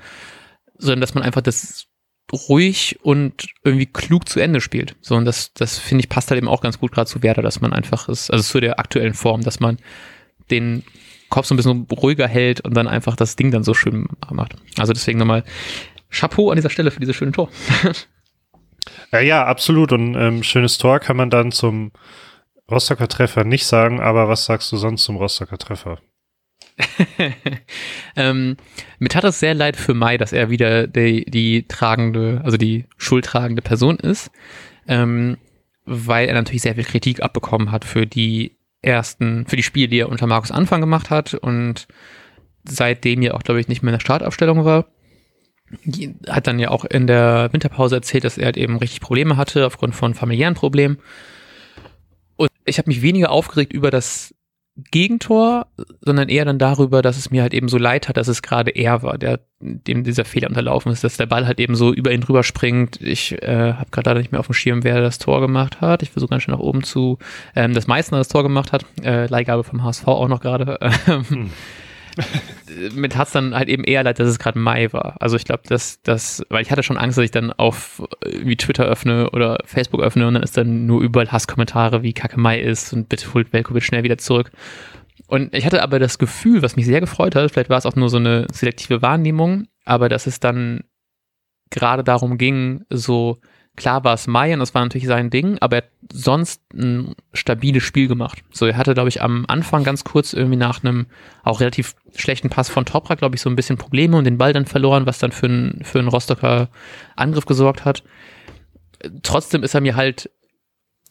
[0.77, 1.87] sondern dass man einfach das
[2.31, 4.95] ruhig und irgendwie klug zu Ende spielt.
[5.01, 7.41] So, und das, das finde ich passt halt eben auch ganz gut gerade zu Werder,
[7.41, 9.77] dass man einfach ist, also zu der aktuellen Form, dass man
[10.49, 10.83] den
[11.29, 14.55] Kopf so ein bisschen ruhiger hält und dann einfach das Ding dann so schön macht.
[14.77, 15.43] Also deswegen nochmal
[16.09, 17.49] Chapeau an dieser Stelle für dieses schöne Tor.
[19.11, 19.91] ja, ja, absolut.
[19.91, 21.91] Und ähm, schönes Tor kann man dann zum
[22.69, 25.99] Rostocker Treffer nicht sagen, aber was sagst du sonst zum Rostocker Treffer?
[28.15, 28.57] ähm,
[28.99, 32.86] mir tat es sehr leid für Mai, dass er wieder die, die tragende, also die
[32.97, 34.31] schuldtragende Person ist,
[34.88, 35.38] ähm,
[35.86, 39.99] weil er natürlich sehr viel Kritik abbekommen hat für die ersten, für die Spiele, die
[39.99, 41.88] er unter Markus Anfang gemacht hat und
[42.63, 44.88] seitdem ja auch, glaube ich, nicht mehr in der Startaufstellung war.
[46.27, 49.65] hat dann ja auch in der Winterpause erzählt, dass er halt eben richtig Probleme hatte
[49.65, 50.97] aufgrund von familiären Problemen.
[52.36, 54.33] Und ich habe mich weniger aufgeregt über das
[54.75, 55.67] Gegentor,
[56.01, 58.71] sondern eher dann darüber, dass es mir halt eben so leid hat, dass es gerade
[58.71, 62.12] er war, der dem dieser Fehler unterlaufen ist, dass der Ball halt eben so über
[62.12, 62.99] ihn drüber springt.
[62.99, 66.01] Ich äh, habe gerade leider nicht mehr auf dem Schirm, wer das Tor gemacht hat.
[66.01, 67.19] Ich versuche ganz schön nach oben zu,
[67.55, 68.86] ähm, dass Meißner das Tor gemacht hat.
[69.03, 70.79] Äh, Leihgabe vom HSV auch noch gerade.
[71.05, 71.51] hm.
[72.93, 75.15] mit hat's dann halt eben eher leid, dass es gerade Mai war.
[75.19, 78.58] Also ich glaube, dass das, weil ich hatte schon Angst, dass ich dann auf wie
[78.58, 82.60] Twitter öffne oder Facebook öffne und dann ist dann nur überall Hasskommentare, wie Kacke Mai
[82.60, 84.52] ist und bitte holt Velkovic schnell wieder zurück.
[85.28, 87.95] Und ich hatte aber das Gefühl, was mich sehr gefreut hat, vielleicht war es auch
[87.95, 90.84] nur so eine selektive Wahrnehmung, aber dass es dann
[91.69, 93.39] gerade darum ging, so
[93.75, 97.15] Klar war es Mai und das war natürlich sein Ding, aber er hat sonst ein
[97.33, 98.43] stabiles Spiel gemacht.
[98.51, 101.07] So, er hatte, glaube ich, am Anfang ganz kurz irgendwie nach einem
[101.43, 104.53] auch relativ schlechten Pass von Toprak, glaube ich, so ein bisschen Probleme und den Ball
[104.53, 106.69] dann verloren, was dann für, ein, für einen Rostocker
[107.15, 108.03] Angriff gesorgt hat.
[109.23, 110.29] Trotzdem ist er mir halt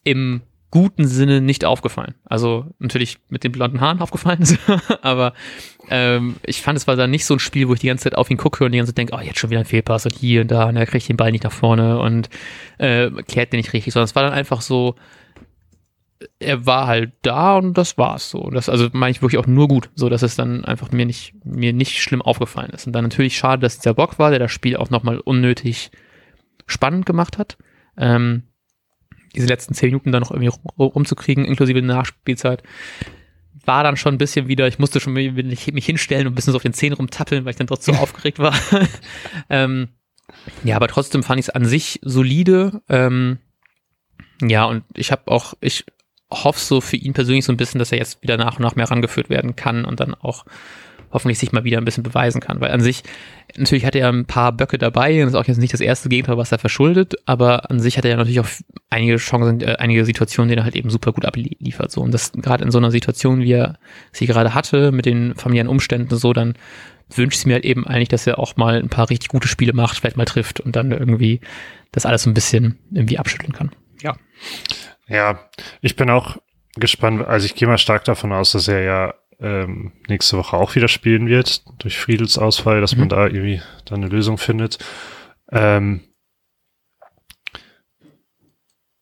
[0.05, 0.43] im
[0.73, 2.15] guten Sinne nicht aufgefallen.
[2.25, 4.45] Also natürlich mit den blonden Haaren aufgefallen,
[5.03, 5.35] aber
[5.91, 8.17] ähm, ich fand, es war dann nicht so ein Spiel, wo ich die ganze Zeit
[8.17, 10.17] auf ihn gucke und die ganze Zeit denke, oh, jetzt schon wieder ein Fehlpass und
[10.17, 12.31] hier und da und er kriegt den Ball nicht nach vorne und
[12.79, 14.97] äh, klärt den nicht richtig, sondern es war dann einfach so,
[16.39, 18.49] er war halt da und das war's so.
[18.49, 21.35] Das also meine ich wirklich auch nur gut, so dass es dann einfach mir nicht
[21.45, 22.87] mir nicht schlimm aufgefallen ist.
[22.87, 25.91] Und dann natürlich schade, dass dieser Bock war, der das Spiel auch nochmal unnötig
[26.67, 27.59] spannend gemacht hat.
[27.99, 28.45] Ähm,
[29.35, 32.63] diese letzten zehn Minuten dann noch irgendwie rumzukriegen, inklusive Nachspielzeit,
[33.65, 36.53] war dann schon ein bisschen wieder, ich musste schon mich, mich hinstellen und ein bisschen
[36.53, 38.55] so auf den Zähnen rumtappeln, weil ich dann trotzdem so aufgeregt war.
[39.51, 39.89] ähm,
[40.65, 42.83] ja, aber trotzdem fand ich es an sich solide.
[42.89, 43.39] Ähm,
[44.41, 45.85] ja, und ich habe auch, ich
[46.31, 48.75] hoffe so für ihn persönlich so ein bisschen, dass er jetzt wieder nach und nach
[48.75, 50.45] mehr rangeführt werden kann und dann auch
[51.13, 52.61] hoffentlich sich mal wieder ein bisschen beweisen kann.
[52.61, 53.03] Weil an sich,
[53.57, 56.37] natürlich hat er ein paar Böcke dabei und ist auch jetzt nicht das erste Gegenteil,
[56.37, 58.49] was er verschuldet, aber an sich hat er ja natürlich auch
[58.91, 61.91] einige Chancen, äh, einige Situationen, die er halt eben super gut abliefert.
[61.91, 62.01] So.
[62.01, 63.79] Und das gerade in so einer Situation, wie er
[64.13, 66.55] sie gerade hatte, mit den familiären Umständen so, dann
[67.15, 69.73] wünsche ich mir halt eben eigentlich, dass er auch mal ein paar richtig gute Spiele
[69.73, 71.41] macht, vielleicht mal trifft und dann irgendwie
[71.91, 73.71] das alles so ein bisschen irgendwie abschütteln kann.
[74.01, 74.17] Ja.
[75.09, 75.41] Ja,
[75.83, 76.39] ich bin auch
[76.77, 80.75] gespannt, also ich gehe mal stark davon aus, dass er ja ähm, nächste Woche auch
[80.75, 83.01] wieder spielen wird, durch Friedels Ausfall, dass mhm.
[83.01, 84.79] man da irgendwie dann eine Lösung findet.
[85.51, 86.01] Ähm,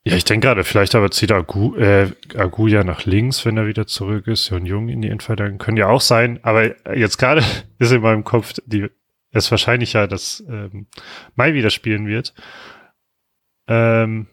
[0.02, 3.86] ja, ich denke gerade, vielleicht aber zieht Agu, äh, Aguja nach links, wenn er wieder
[3.86, 5.58] zurück ist und Jung in die Endverteidigung.
[5.58, 7.44] Können ja auch sein, aber jetzt gerade
[7.78, 8.88] ist in meinem Kopf, die
[9.32, 10.86] ist wahrscheinlich ja, dass ähm,
[11.36, 12.34] Mai wieder spielen wird.
[13.68, 14.26] Ähm,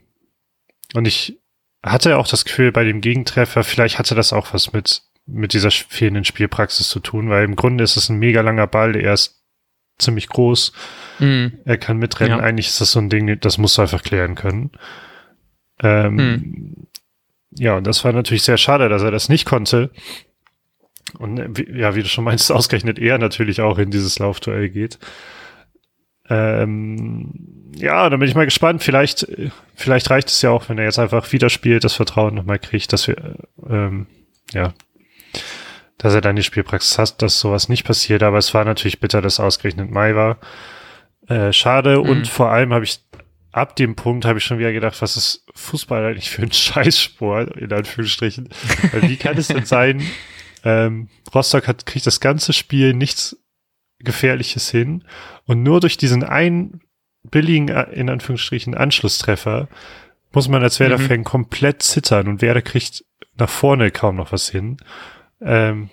[0.95, 1.37] und ich
[1.83, 5.71] hatte auch das Gefühl bei dem Gegentreffer, vielleicht hatte das auch was mit mit dieser
[5.71, 9.43] fehlenden Spielpraxis zu tun, weil im Grunde ist es ein mega langer Ball, er ist
[9.99, 10.71] ziemlich groß,
[11.19, 11.47] mm.
[11.65, 12.39] er kann mitrennen.
[12.39, 12.43] Ja.
[12.43, 14.71] Eigentlich ist das so ein Ding, das musst du einfach klären können.
[15.81, 16.87] Ähm, mm.
[17.59, 19.91] Ja, und das war natürlich sehr schade, dass er das nicht konnte.
[21.17, 24.99] Und äh, ja, wie du schon meinst, ausgerechnet er natürlich auch in dieses Laufduell geht.
[26.29, 28.83] Ähm, ja, da bin ich mal gespannt.
[28.83, 29.27] Vielleicht,
[29.75, 32.91] vielleicht reicht es ja auch, wenn er jetzt einfach wieder spielt, das Vertrauen nochmal kriegt,
[32.91, 33.37] dass wir,
[33.69, 34.07] ähm,
[34.51, 34.73] ja,
[35.97, 38.23] dass er dann die Spielpraxis hat, dass sowas nicht passiert.
[38.23, 40.38] Aber es war natürlich bitter, dass ausgerechnet Mai war.
[41.27, 41.97] Äh, schade.
[41.97, 42.10] Mhm.
[42.10, 42.99] Und vor allem habe ich
[43.51, 47.57] ab dem Punkt habe ich schon wieder gedacht, was ist Fußball eigentlich für ein Scheißsport,
[47.57, 48.49] in Anführungsstrichen.
[48.91, 50.03] Weil wie kann es denn sein,
[50.63, 53.38] ähm, Rostock hat, kriegt das ganze Spiel nichts
[53.99, 55.03] Gefährliches hin
[55.45, 56.81] und nur durch diesen einen
[57.23, 59.67] billigen, äh, in Anführungsstrichen, Anschlusstreffer
[60.33, 61.23] muss man als Werder-Fan mhm.
[61.23, 63.05] komplett zittern und Werder kriegt
[63.38, 64.77] nach vorne kaum noch was hin
[65.41, 65.89] ähm,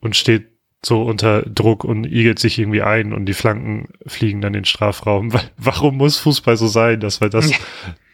[0.00, 0.52] und steht
[0.84, 4.64] so unter Druck und igelt sich irgendwie ein und die Flanken fliegen dann in den
[4.64, 5.32] Strafraum.
[5.56, 7.52] Warum muss Fußball so sein, dass man das,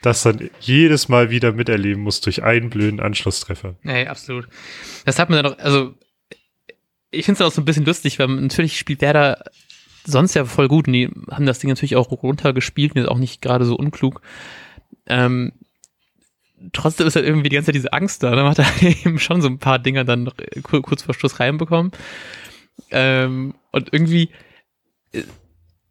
[0.03, 3.77] das dann jedes Mal wieder miterleben muss durch einen blöden Anschlusstreffer?
[3.83, 4.49] Nee, absolut.
[5.07, 5.95] Das hat man dann auch, also
[7.11, 9.43] ich finde es auch so ein bisschen lustig, weil natürlich spielt Werder
[10.05, 13.19] sonst ja voll gut und die haben das Ding natürlich auch runtergespielt und ist auch
[13.19, 14.21] nicht gerade so unklug.
[15.07, 15.53] Ähm,
[16.73, 18.31] trotzdem ist halt irgendwie die ganze Zeit diese Angst da.
[18.31, 18.51] Dann ne?
[18.51, 18.67] hat er
[19.07, 21.93] eben schon so ein paar Dinger dann noch kurz vor Schluss reinbekommen.
[22.91, 24.31] Ähm, und irgendwie,
[25.13, 25.23] äh,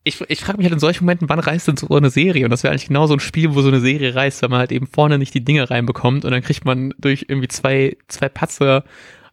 [0.04, 2.46] ich, ich frage mich halt in solchen Momenten, wann reißt denn so eine Serie?
[2.46, 4.60] Und das wäre eigentlich genau so ein Spiel, wo so eine Serie reißt, wenn man
[4.60, 8.30] halt eben vorne nicht die Dinge reinbekommt und dann kriegt man durch irgendwie zwei, zwei
[8.30, 8.86] Patzer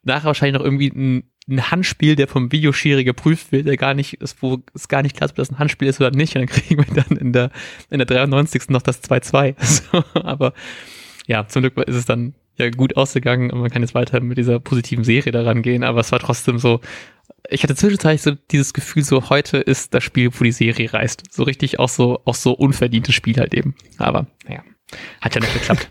[0.03, 4.15] nachher wahrscheinlich noch irgendwie ein, ein Handspiel, der vom Videoschiri geprüft wird, der gar nicht
[4.15, 6.35] ist, wo es gar nicht klar ist, ob das ein Handspiel ist oder nicht.
[6.35, 7.51] Und dann kriegen wir dann in der,
[7.91, 8.71] in der 93.
[8.71, 9.55] noch das 2-2.
[9.65, 10.55] So, aber
[11.27, 14.39] ja, zum Glück ist es dann ja gut ausgegangen und man kann jetzt weiter mit
[14.39, 16.81] dieser positiven Serie daran gehen, aber es war trotzdem so,
[17.49, 21.25] ich hatte zwischenzeitlich so dieses Gefühl, so heute ist das Spiel, wo die Serie reist.
[21.31, 23.75] So richtig auch so, auch so unverdientes Spiel halt eben.
[23.99, 24.63] Aber naja,
[25.21, 25.91] hat ja nicht geklappt.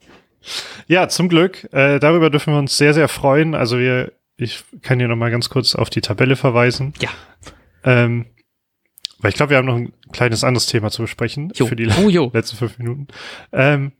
[0.86, 1.68] ja, zum Glück.
[1.72, 3.54] Äh, darüber dürfen wir uns sehr, sehr freuen.
[3.54, 6.94] Also wir, ich kann hier nochmal ganz kurz auf die Tabelle verweisen.
[7.00, 7.10] Ja.
[7.82, 8.26] Ähm,
[9.18, 11.66] weil ich glaube, wir haben noch ein kleines anderes Thema zu besprechen jo.
[11.66, 13.08] für die oh, letzten fünf Minuten.
[13.52, 13.92] Ähm,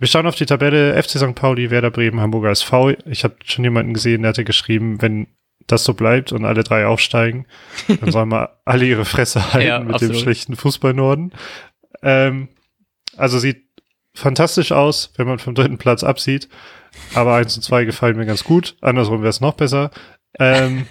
[0.00, 1.34] wir schauen auf die Tabelle FC St.
[1.34, 2.94] Pauli, Werder Bremen, Hamburger SV.
[3.04, 5.28] Ich habe schon jemanden gesehen, der hatte geschrieben, wenn
[5.66, 7.46] das so bleibt und alle drei aufsteigen,
[8.00, 10.16] dann sollen wir alle ihre Fresse halten ja, mit absolut.
[10.16, 11.32] dem schlechten Fußballnorden.
[12.02, 12.48] Ähm,
[13.16, 13.64] also sieht
[14.14, 16.48] fantastisch aus, wenn man vom dritten Platz absieht.
[17.14, 18.76] Aber eins und zwei gefallen mir ganz gut.
[18.80, 19.90] Andersrum wäre es noch besser.
[20.38, 20.86] Ähm,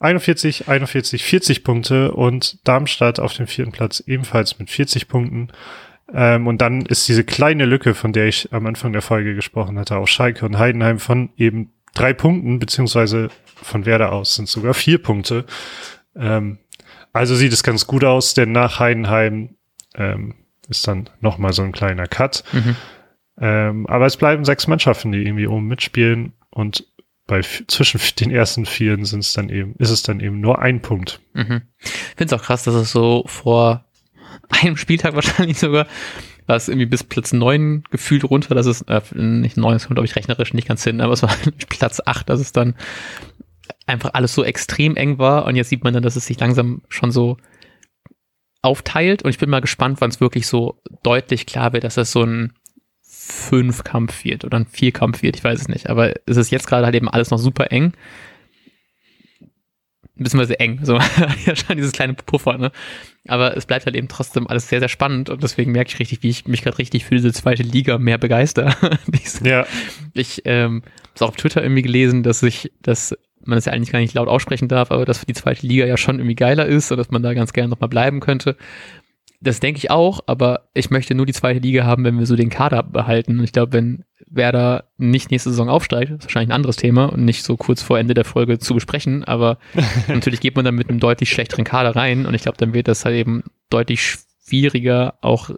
[0.00, 5.48] 41, 41, 40 Punkte und Darmstadt auf dem vierten Platz ebenfalls mit 40 Punkten.
[6.14, 9.78] Ähm, und dann ist diese kleine Lücke, von der ich am Anfang der Folge gesprochen
[9.78, 14.74] hatte, auch Schalke und Heidenheim von eben drei Punkten, beziehungsweise von Werder aus sind sogar
[14.74, 15.44] vier Punkte.
[16.16, 16.58] Ähm,
[17.12, 19.56] also sieht es ganz gut aus, denn nach Heidenheim
[19.94, 20.34] ähm,
[20.68, 22.44] ist dann nochmal so ein kleiner Cut.
[22.52, 22.76] Mhm.
[23.38, 26.86] Ähm, aber es bleiben sechs Mannschaften, die irgendwie oben mitspielen und
[27.26, 30.82] bei zwischen den ersten vieren sind es dann eben, ist es dann eben nur ein
[30.82, 31.20] Punkt.
[31.34, 31.62] Mhm.
[31.78, 33.84] Ich finde es auch krass, dass es so vor
[34.48, 35.86] einem Spieltag wahrscheinlich sogar,
[36.46, 39.96] war es irgendwie bis Platz neun gefühlt runter, dass es, äh, nicht neun, das kommt
[39.96, 41.34] glaube ich rechnerisch nicht ganz hin, aber es war
[41.68, 42.74] Platz acht, dass es dann
[43.86, 46.82] einfach alles so extrem eng war und jetzt sieht man dann, dass es sich langsam
[46.88, 47.36] schon so
[48.60, 52.12] aufteilt und ich bin mal gespannt, wann es wirklich so deutlich klar wird, dass es
[52.12, 52.52] so ein
[53.02, 56.84] Fünf-Kampf wird oder ein Vier-Kampf wird, ich weiß es nicht, aber es ist jetzt gerade
[56.84, 57.92] halt eben alles noch super eng
[60.14, 60.96] beziehungsweise eng, so
[61.46, 62.72] ja schon dieses kleine Puffer, ne?
[63.28, 66.22] Aber es bleibt halt eben trotzdem alles sehr, sehr spannend und deswegen merke ich richtig,
[66.22, 68.76] wie ich mich gerade richtig für diese zweite Liga mehr begeister.
[69.44, 69.64] ja.
[70.12, 70.82] Ich ähm,
[71.14, 74.14] habe auch auf Twitter irgendwie gelesen, dass ich, dass man das ja eigentlich gar nicht
[74.14, 77.10] laut aussprechen darf, aber dass die zweite Liga ja schon irgendwie geiler ist und dass
[77.10, 78.56] man da ganz gerne nochmal bleiben könnte.
[79.42, 82.36] Das denke ich auch, aber ich möchte nur die zweite Liga haben, wenn wir so
[82.36, 83.38] den Kader behalten.
[83.38, 87.24] Und ich glaube, wenn Werder nicht nächste Saison aufsteigt, ist wahrscheinlich ein anderes Thema und
[87.24, 89.58] nicht so kurz vor Ende der Folge zu besprechen, aber
[90.08, 92.88] natürlich geht man dann mit einem deutlich schlechteren Kader rein und ich glaube, dann wird
[92.88, 95.50] das halt eben deutlich schwieriger, auch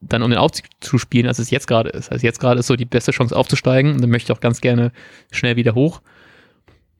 [0.00, 2.12] dann um den Aufstieg zu spielen, als es jetzt gerade ist.
[2.12, 4.60] Also jetzt gerade ist so die beste Chance aufzusteigen und dann möchte ich auch ganz
[4.60, 4.92] gerne
[5.32, 6.02] schnell wieder hoch.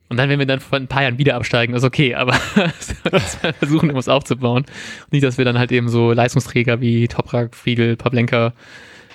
[0.09, 2.33] Und dann, wenn wir dann vor ein paar Jahren wieder absteigen, ist okay, aber
[3.03, 4.65] wir versuchen, irgendwas aufzubauen.
[5.11, 8.53] Nicht, dass wir dann halt eben so Leistungsträger wie Toprak, Friedel, Pavlenka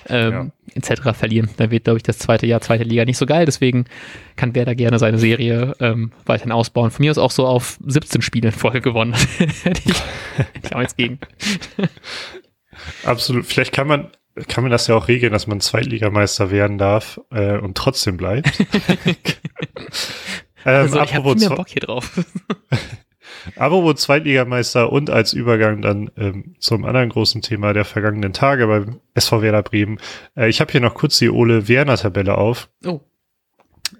[0.07, 0.75] ähm, ja.
[0.75, 1.17] etc.
[1.17, 1.49] verlieren.
[1.57, 3.45] Da wird, glaube ich, das zweite Jahr, zweite Liga nicht so geil.
[3.45, 3.85] Deswegen
[4.35, 6.91] kann wer da gerne seine Serie ähm, weiterhin ausbauen.
[6.91, 9.13] Von mir ist auch so auf 17 Spiele in Folge gewonnen.
[9.63, 9.95] hätte, ich,
[10.37, 11.19] hätte ich auch nichts gegen.
[13.03, 13.45] Absolut.
[13.45, 14.11] Vielleicht kann man,
[14.47, 18.51] kann man das ja auch regeln, dass man Zweitligameister werden darf äh, und trotzdem bleibt.
[20.65, 22.11] Ähm, also, ich habe mehr Bock hier drauf.
[23.55, 28.67] Aber wo Zweitligameister und als Übergang dann ähm, zum anderen großen Thema der vergangenen Tage
[28.67, 29.99] beim SV Werder Bremen.
[30.35, 32.69] Äh, ich habe hier noch kurz die Ole Werner Tabelle auf.
[32.85, 33.01] Oh.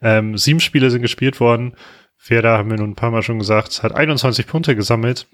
[0.01, 1.75] Ähm, sieben Spiele sind gespielt worden.
[2.27, 5.27] Werder, haben wir nun ein paar Mal schon gesagt, hat 21 Punkte gesammelt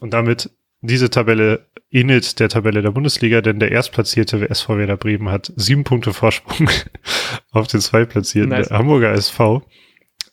[0.00, 5.30] und damit diese Tabelle ähnelt der Tabelle der Bundesliga, denn der erstplatzierte SV Werder Bremen
[5.30, 6.70] hat sieben Punkte Vorsprung
[7.50, 8.70] auf den zweitplatzierten nice.
[8.70, 9.62] Hamburger SV.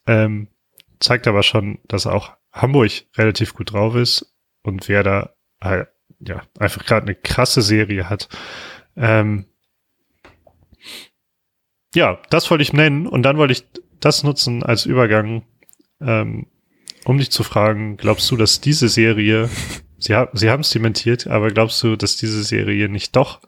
[0.08, 0.48] Ähm,
[1.00, 5.86] zeigt aber schon, dass auch Hamburg relativ gut drauf ist und wer da äh,
[6.20, 8.30] ja einfach gerade eine krasse Serie hat.
[8.96, 9.46] Ähm,
[11.94, 13.66] ja, das wollte ich nennen und dann wollte ich
[14.00, 15.44] das nutzen als Übergang,
[16.02, 16.48] ähm,
[17.06, 19.50] um dich zu fragen, glaubst du, dass diese Serie,
[19.98, 23.42] sie, ha sie haben es dementiert, aber glaubst du, dass diese Serie nicht doch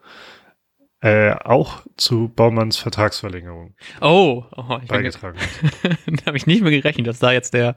[1.02, 5.38] äh, auch zu Baumanns Vertragsverlängerung oh, oh ich beigetragen
[5.84, 5.98] hat.
[6.06, 7.76] da habe ich nicht mehr gerechnet, dass da jetzt der,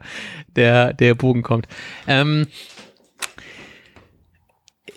[0.56, 1.68] der, der Bogen kommt.
[2.08, 2.48] Ähm,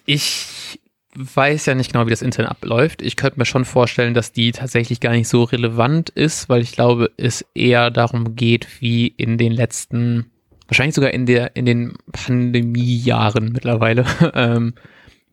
[0.05, 0.79] ich
[1.15, 3.01] weiß ja nicht genau, wie das intern abläuft.
[3.01, 6.73] Ich könnte mir schon vorstellen, dass die tatsächlich gar nicht so relevant ist, weil ich
[6.73, 10.31] glaube, es eher darum geht, wie in den letzten,
[10.67, 14.73] wahrscheinlich sogar in der, in den Pandemiejahren mittlerweile, ähm,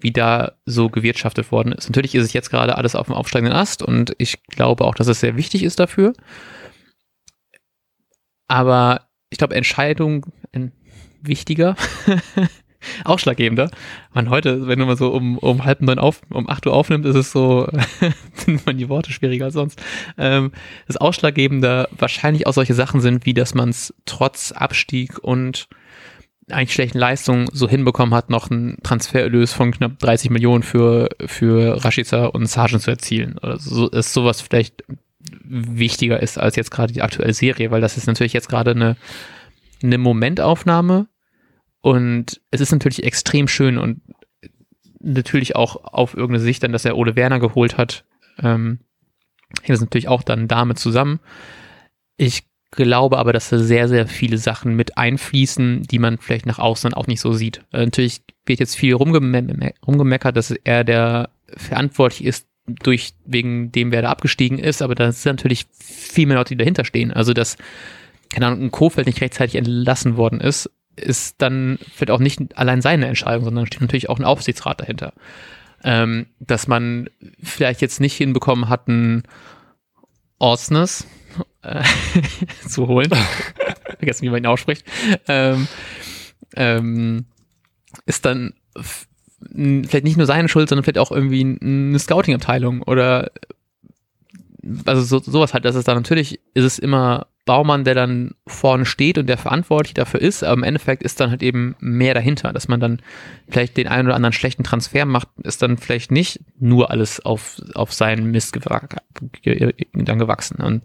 [0.02, 1.88] wie da so gewirtschaftet worden ist.
[1.88, 5.08] Natürlich ist es jetzt gerade alles auf dem aufsteigenden Ast und ich glaube auch, dass
[5.08, 6.12] es sehr wichtig ist dafür.
[8.48, 10.26] Aber ich glaube, Entscheidung
[11.22, 11.76] wichtiger,
[13.04, 13.70] ausschlaggebender.
[14.12, 17.06] Man heute, wenn du mal so um, um halb neun auf, um acht Uhr aufnimmt,
[17.06, 17.68] ist es so,
[18.34, 19.80] sind man die Worte schwieriger als sonst.
[20.18, 20.52] Ähm,
[20.86, 25.68] das Ausschlaggebende wahrscheinlich auch solche Sachen sind, wie dass man es trotz Abstieg und
[26.52, 31.84] eigentlich schlechten Leistungen so hinbekommen hat, noch einen Transfererlös von knapp 30 Millionen für, für
[31.84, 33.38] Rashica und Sargent zu erzielen.
[33.38, 34.84] Oder so ist sowas vielleicht
[35.44, 38.96] wichtiger ist als jetzt gerade die aktuelle Serie, weil das ist natürlich jetzt gerade eine,
[39.82, 41.08] eine Momentaufnahme
[41.80, 44.00] und es ist natürlich extrem schön und
[45.00, 48.04] natürlich auch auf irgendeine Sicht dann, dass er Ole Werner geholt hat,
[48.38, 48.80] ähm,
[49.60, 51.20] hängt das natürlich auch dann damit zusammen.
[52.16, 56.58] Ich glaube aber, dass da sehr, sehr viele Sachen mit einfließen, die man vielleicht nach
[56.58, 57.58] außen auch nicht so sieht.
[57.72, 63.92] Äh, natürlich wird jetzt viel rumgeme rumgemeckert, dass er der verantwortlich ist durch wegen dem,
[63.92, 67.12] wer da abgestiegen ist, aber da sind natürlich viel mehr Leute, die dahinter stehen.
[67.12, 67.56] Also dass,
[68.30, 72.80] keine Ahnung, ein Kofeld nicht rechtzeitig entlassen worden ist, ist dann vielleicht auch nicht allein
[72.80, 75.12] seine Entscheidung, sondern steht natürlich auch ein Aufsichtsrat dahinter.
[75.84, 77.10] Ähm, dass man
[77.42, 79.24] vielleicht jetzt nicht hinbekommen hat, ein
[80.38, 81.06] Orsnes
[81.62, 81.82] äh,
[82.68, 83.10] zu holen.
[83.98, 84.84] Vergessen, wie man ihn ausspricht.
[85.28, 85.68] Ähm,
[86.54, 87.26] ähm,
[88.06, 88.54] ist dann
[89.54, 93.30] vielleicht nicht nur seine Schuld, sondern vielleicht auch irgendwie eine Scouting-Abteilung oder
[94.86, 95.64] also so, sowas halt.
[95.64, 99.94] Das ist dann natürlich, ist es immer Baumann, der dann vorne steht und der verantwortlich
[99.94, 103.02] dafür ist, aber im Endeffekt ist dann halt eben mehr dahinter, dass man dann
[103.48, 107.60] vielleicht den einen oder anderen schlechten Transfer macht, ist dann vielleicht nicht nur alles auf,
[107.74, 110.56] auf seinen Mist dann gewachsen.
[110.62, 110.82] Und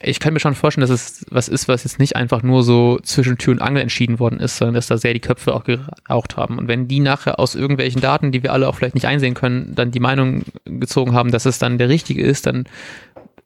[0.00, 3.00] ich kann mir schon vorstellen, dass es was ist, was jetzt nicht einfach nur so
[3.02, 6.36] zwischen Tür und Angel entschieden worden ist, sondern dass da sehr die Köpfe auch geraucht
[6.36, 6.58] haben.
[6.58, 9.74] Und wenn die nachher aus irgendwelchen Daten, die wir alle auch vielleicht nicht einsehen können,
[9.74, 12.64] dann die Meinung gezogen haben, dass es dann der richtige ist, dann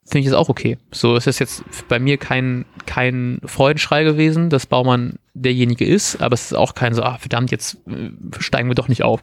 [0.04, 0.78] finde ich es auch okay.
[0.90, 6.34] So ist es jetzt bei mir kein, kein Freudenschrei gewesen, dass Baumann derjenige ist, aber
[6.34, 9.22] es ist auch kein so, ah, verdammt, jetzt äh, steigen wir doch nicht auf.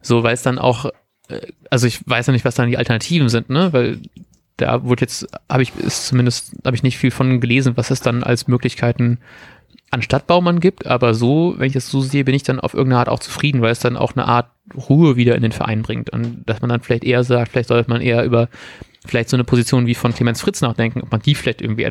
[0.00, 0.86] So, weil es dann auch,
[1.28, 1.40] äh,
[1.70, 4.00] also ich weiß ja nicht, was dann die Alternativen sind, ne, weil
[4.56, 8.00] da wurde jetzt, habe ich, ist zumindest, habe ich nicht viel von gelesen, was es
[8.00, 9.18] dann als Möglichkeiten
[9.90, 13.00] an Stadtbaumann gibt, aber so, wenn ich das so sehe, bin ich dann auf irgendeine
[13.00, 14.50] Art auch zufrieden, weil es dann auch eine Art
[14.88, 17.90] Ruhe wieder in den Verein bringt und dass man dann vielleicht eher sagt, vielleicht sollte
[17.90, 18.48] man eher über
[19.06, 21.84] vielleicht so eine Position wie von Clemens Fritz nachdenken, ob man die vielleicht irgendwie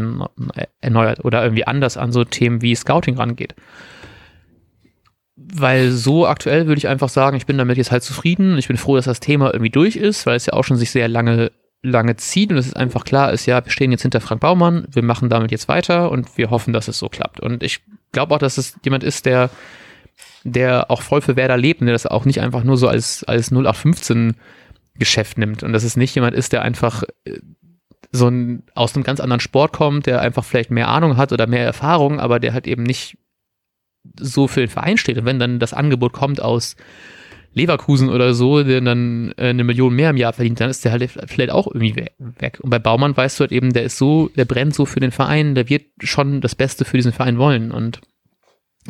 [0.81, 3.55] erneuert oder irgendwie anders an so Themen wie Scouting rangeht.
[5.35, 8.57] Weil so aktuell würde ich einfach sagen, ich bin damit jetzt halt zufrieden.
[8.57, 10.91] Ich bin froh, dass das Thema irgendwie durch ist, weil es ja auch schon sich
[10.91, 11.51] sehr lange
[11.85, 14.87] lange zieht und es ist einfach klar ist, ja, wir stehen jetzt hinter Frank Baumann,
[14.91, 17.39] wir machen damit jetzt weiter und wir hoffen, dass es so klappt.
[17.39, 19.49] Und ich glaube auch, dass es jemand ist, der,
[20.43, 23.23] der auch voll für Werder lebt und der das auch nicht einfach nur so als,
[23.23, 24.35] als 0815
[24.97, 27.39] Geschäft nimmt und dass es nicht jemand ist, der einfach äh,
[28.11, 31.47] so ein, aus einem ganz anderen Sport kommt, der einfach vielleicht mehr Ahnung hat oder
[31.47, 33.17] mehr Erfahrung, aber der halt eben nicht
[34.19, 35.17] so für den Verein steht.
[35.17, 36.75] Und wenn dann das Angebot kommt aus
[37.53, 40.91] Leverkusen oder so, der dann äh, eine Million mehr im Jahr verdient, dann ist der
[40.91, 42.59] halt vielleicht auch irgendwie weg.
[42.61, 45.11] Und bei Baumann weißt du halt eben, der ist so, der brennt so für den
[45.11, 47.71] Verein, der wird schon das Beste für diesen Verein wollen.
[47.71, 48.01] Und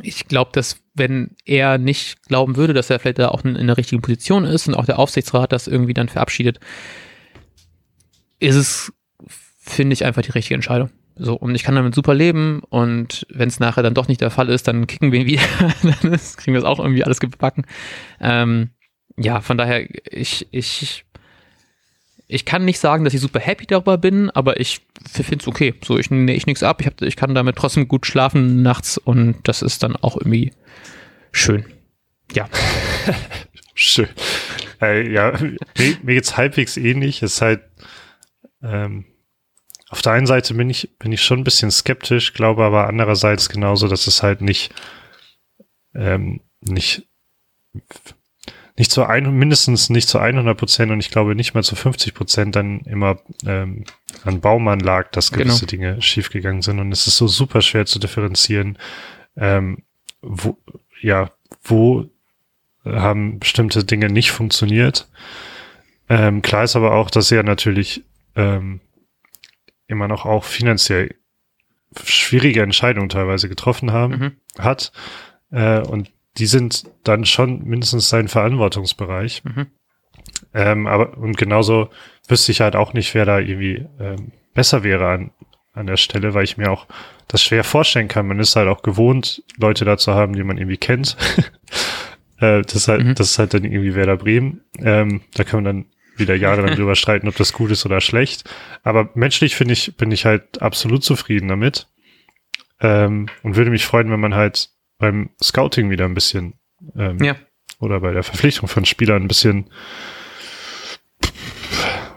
[0.01, 3.77] ich glaube, dass wenn er nicht glauben würde, dass er vielleicht da auch in, der
[3.77, 6.59] richtigen Position ist und auch der Aufsichtsrat das irgendwie dann verabschiedet,
[8.39, 8.93] ist es,
[9.59, 10.89] finde ich, einfach die richtige Entscheidung.
[11.17, 14.31] So, und ich kann damit super leben und wenn es nachher dann doch nicht der
[14.31, 15.43] Fall ist, dann kicken wir ihn wieder,
[16.01, 17.65] dann kriegen wir es auch irgendwie alles gebacken.
[18.19, 18.71] Ähm,
[19.17, 21.05] ja, von daher, ich, ich,
[22.27, 25.75] ich kann nicht sagen, dass ich super happy darüber bin, aber ich finde es okay.
[25.83, 28.97] So, ich nehme ich nichts ab, ich, hab, ich kann damit trotzdem gut schlafen nachts
[28.97, 30.51] und das ist dann auch irgendwie
[31.31, 31.65] schön.
[32.33, 32.49] Ja.
[33.75, 34.09] schön.
[34.81, 37.21] Äh, ja, mir, mir geht's halbwegs ähnlich.
[37.21, 37.61] Es ist halt,
[38.63, 39.05] ähm,
[39.89, 43.49] auf der einen Seite bin ich, bin ich schon ein bisschen skeptisch, glaube aber andererseits
[43.49, 44.73] genauso, dass es halt nicht,
[45.93, 47.07] ähm, nicht,
[48.77, 52.13] nicht zu ein, mindestens nicht zu 100 Prozent und ich glaube nicht mal zu 50
[52.13, 53.85] Prozent dann immer ähm,
[54.23, 55.69] an Baumann lag, dass gewisse genau.
[55.69, 58.77] Dinge schiefgegangen sind und es ist so super schwer zu differenzieren,
[59.37, 59.83] ähm,
[60.21, 60.57] wo,
[61.01, 61.31] ja,
[61.63, 62.09] wo
[62.85, 65.07] haben bestimmte Dinge nicht funktioniert.
[66.07, 68.03] Ähm, klar ist aber auch, dass er natürlich
[68.35, 68.79] ähm,
[69.87, 71.15] immer noch auch finanziell
[72.03, 74.61] schwierige Entscheidungen teilweise getroffen haben, mhm.
[74.61, 74.91] hat.
[75.51, 79.43] Äh, und die sind dann schon mindestens sein Verantwortungsbereich.
[79.43, 79.67] Mhm.
[80.53, 81.89] Ähm, aber und genauso
[82.27, 85.31] wüsste ich halt auch nicht, wer da irgendwie ähm, besser wäre an,
[85.73, 86.87] an der Stelle, weil ich mir auch
[87.27, 88.27] das schwer vorstellen kann.
[88.27, 91.17] Man ist halt auch gewohnt, Leute da zu haben, die man irgendwie kennt.
[92.39, 93.15] äh, das, ist halt, mhm.
[93.15, 94.61] das ist halt dann irgendwie Werder Bremen.
[94.79, 95.85] Ähm, da kann man dann
[96.17, 98.49] wieder jahrelang drüber streiten, ob das gut ist oder schlecht.
[98.83, 101.87] Aber menschlich finde ich, bin ich halt absolut zufrieden damit.
[102.81, 106.53] Ähm, und würde mich freuen, wenn man halt beim Scouting wieder ein bisschen
[106.95, 107.35] ähm, ja.
[107.79, 109.69] oder bei der Verpflichtung von Spielern ein bisschen,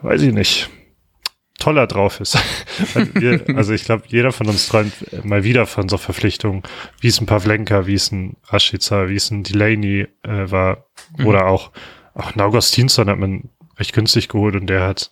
[0.02, 0.70] weiß ich nicht,
[1.58, 2.38] toller drauf ist.
[3.14, 6.62] wir, also ich glaube, jeder von uns träumt mal wieder von so Verpflichtungen,
[7.00, 11.26] wie es ein Pavlenka, wie es ein Rashica, wie es ein Delaney äh, war mhm.
[11.26, 11.72] oder auch
[12.18, 13.48] auch ein Augustinsson hat man
[13.78, 15.10] recht günstig geholt und der hat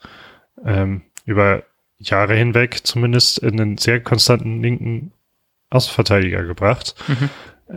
[0.64, 1.62] ähm, über
[1.98, 5.12] Jahre hinweg zumindest in einen sehr konstanten linken
[5.70, 6.94] Außenverteidiger gebracht.
[7.06, 7.30] Mhm.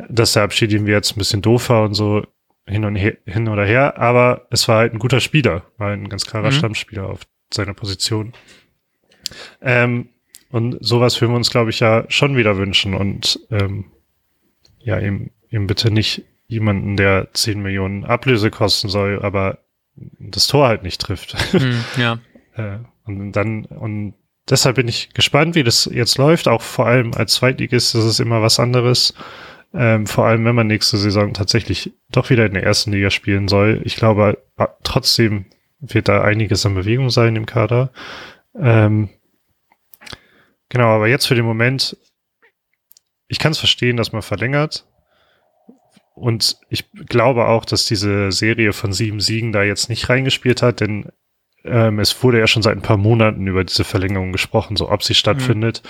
[0.09, 2.23] Dass der Abschied irgendwie jetzt ein bisschen doof war und so
[2.67, 6.09] hin und her, hin oder her, aber es war halt ein guter Spieler, war ein
[6.09, 6.55] ganz klarer mhm.
[6.55, 7.21] Stammspieler auf
[7.51, 8.33] seiner Position.
[9.61, 10.09] Ähm,
[10.51, 13.85] und sowas würden wir uns, glaube ich, ja schon wieder wünschen und ähm,
[14.79, 19.59] ja, eben, eben bitte nicht jemanden, der 10 Millionen Ablöse kosten soll, aber
[19.95, 21.35] das Tor halt nicht trifft.
[21.53, 22.19] Mhm, ja.
[22.55, 24.13] äh, und dann, und
[24.49, 26.47] deshalb bin ich gespannt, wie das jetzt läuft.
[26.47, 29.13] Auch vor allem als Zweitligist ist es immer was anderes.
[29.73, 33.47] Ähm, vor allem, wenn man nächste Saison tatsächlich doch wieder in der ersten Liga spielen
[33.47, 33.81] soll.
[33.83, 34.37] Ich glaube,
[34.83, 35.45] trotzdem
[35.79, 37.91] wird da einiges an Bewegung sein im Kader.
[38.55, 39.09] Ähm,
[40.69, 41.97] genau, aber jetzt für den Moment,
[43.27, 44.85] ich kann es verstehen, dass man verlängert.
[46.15, 50.81] Und ich glaube auch, dass diese Serie von sieben Siegen da jetzt nicht reingespielt hat,
[50.81, 51.11] denn
[51.63, 55.03] ähm, es wurde ja schon seit ein paar Monaten über diese Verlängerung gesprochen, so ob
[55.03, 55.81] sie stattfindet.
[55.83, 55.89] Mhm.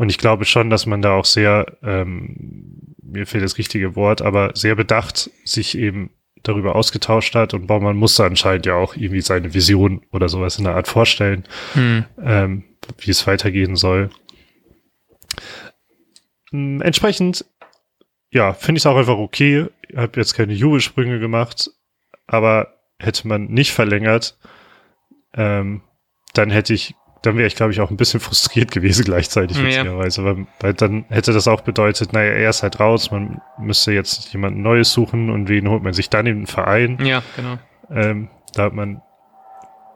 [0.00, 4.22] Und ich glaube schon, dass man da auch sehr, ähm, mir fehlt das richtige Wort,
[4.22, 6.08] aber sehr bedacht sich eben
[6.42, 10.64] darüber ausgetauscht hat und Baumann musste anscheinend ja auch irgendwie seine Vision oder sowas in
[10.64, 11.44] der Art vorstellen,
[11.74, 12.06] mhm.
[12.18, 12.64] ähm,
[12.96, 14.08] wie es weitergehen soll.
[16.50, 17.44] Ähm, entsprechend,
[18.30, 19.66] ja, finde ich es auch einfach okay.
[19.86, 21.72] Ich habe jetzt keine Jubelsprünge gemacht,
[22.26, 24.38] aber hätte man nicht verlängert,
[25.34, 25.82] ähm,
[26.32, 30.24] dann hätte ich, dann wäre ich, glaube ich, auch ein bisschen frustriert gewesen gleichzeitig, witzigerweise,
[30.24, 34.32] weil, weil dann hätte das auch bedeutet, naja, er ist halt raus, man müsste jetzt
[34.32, 36.98] jemanden Neues suchen und wen holt man sich dann in den Verein?
[37.04, 37.58] Ja, genau.
[37.90, 39.02] Ähm, da hat man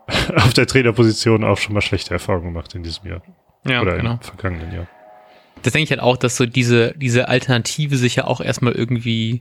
[0.36, 3.22] auf der Trainerposition auch schon mal schlechte Erfahrungen gemacht in diesem Jahr.
[3.66, 4.12] Ja, Oder genau.
[4.12, 4.86] im vergangenen Jahr.
[5.62, 9.40] Das denke ich halt auch, dass so diese, diese Alternative sich ja auch erstmal irgendwie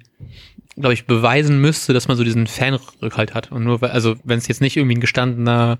[0.76, 3.52] glaube ich, beweisen müsste, dass man so diesen Fanrückhalt hat.
[3.52, 5.78] Und nur weil, also wenn es jetzt nicht irgendwie ein gestandener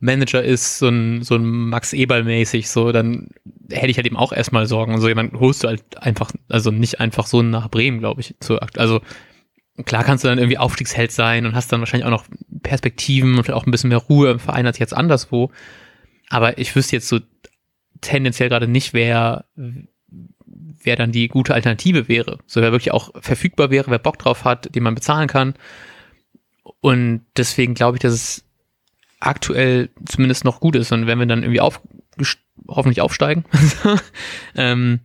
[0.00, 3.28] Manager ist, so ein, so ein Max Eberl-mäßig, so, dann
[3.70, 4.94] hätte ich halt eben auch erstmal Sorgen.
[4.94, 8.34] Und so jemand holst du halt einfach, also nicht einfach so nach Bremen, glaube ich.
[8.40, 9.00] Zu, also
[9.84, 12.24] klar kannst du dann irgendwie Aufstiegsheld sein und hast dann wahrscheinlich auch noch
[12.62, 15.50] Perspektiven und auch ein bisschen mehr Ruhe im Verein als jetzt anderswo.
[16.30, 17.20] Aber ich wüsste jetzt so
[18.00, 19.44] tendenziell gerade nicht, wer,
[20.46, 22.38] wer dann die gute Alternative wäre.
[22.46, 25.54] So wer wirklich auch verfügbar wäre, wer Bock drauf hat, den man bezahlen kann.
[26.80, 28.44] Und deswegen glaube ich, dass es
[29.20, 30.92] aktuell zumindest noch gut ist.
[30.92, 31.80] Und wenn wir dann irgendwie auf,
[32.68, 33.44] hoffentlich aufsteigen,
[34.54, 35.00] ähm,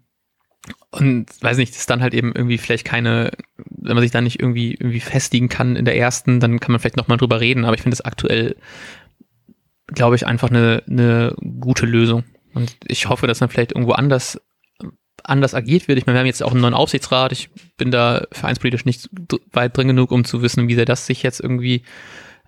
[0.91, 4.39] und weiß nicht, ist dann halt eben irgendwie vielleicht keine, wenn man sich da nicht
[4.39, 7.65] irgendwie irgendwie festigen kann in der ersten, dann kann man vielleicht nochmal drüber reden.
[7.65, 8.55] Aber ich finde es aktuell,
[9.87, 12.23] glaube ich, einfach eine, eine gute Lösung.
[12.53, 14.41] Und ich hoffe, dass dann vielleicht irgendwo anders
[15.23, 15.97] anders agiert wird.
[15.97, 17.31] Ich meine, wir haben jetzt auch einen neuen Aufsichtsrat.
[17.31, 19.09] Ich bin da vereinspolitisch nicht
[19.51, 21.83] weit drin genug, um zu wissen, wie sehr das sich jetzt irgendwie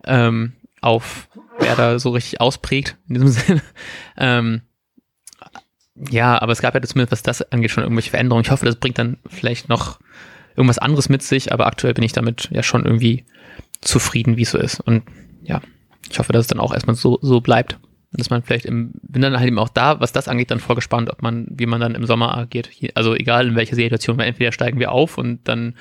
[0.05, 3.61] ähm, auf wer da so richtig ausprägt in diesem Sinne.
[4.17, 4.61] Ähm,
[5.95, 8.45] ja, aber es gab ja zumindest, was das angeht, schon irgendwelche Veränderungen.
[8.45, 9.99] Ich hoffe, das bringt dann vielleicht noch
[10.55, 13.25] irgendwas anderes mit sich, aber aktuell bin ich damit ja schon irgendwie
[13.81, 14.79] zufrieden, wie es so ist.
[14.79, 15.03] Und
[15.43, 15.61] ja,
[16.09, 17.79] ich hoffe, dass es dann auch erstmal so, so bleibt
[18.11, 21.09] dass man vielleicht im, bin dann halt eben auch da, was das angeht, dann vorgespannt,
[21.09, 22.69] ob man, wie man dann im Sommer agiert.
[22.95, 25.75] Also egal in welcher Situation, weil entweder steigen wir auf und dann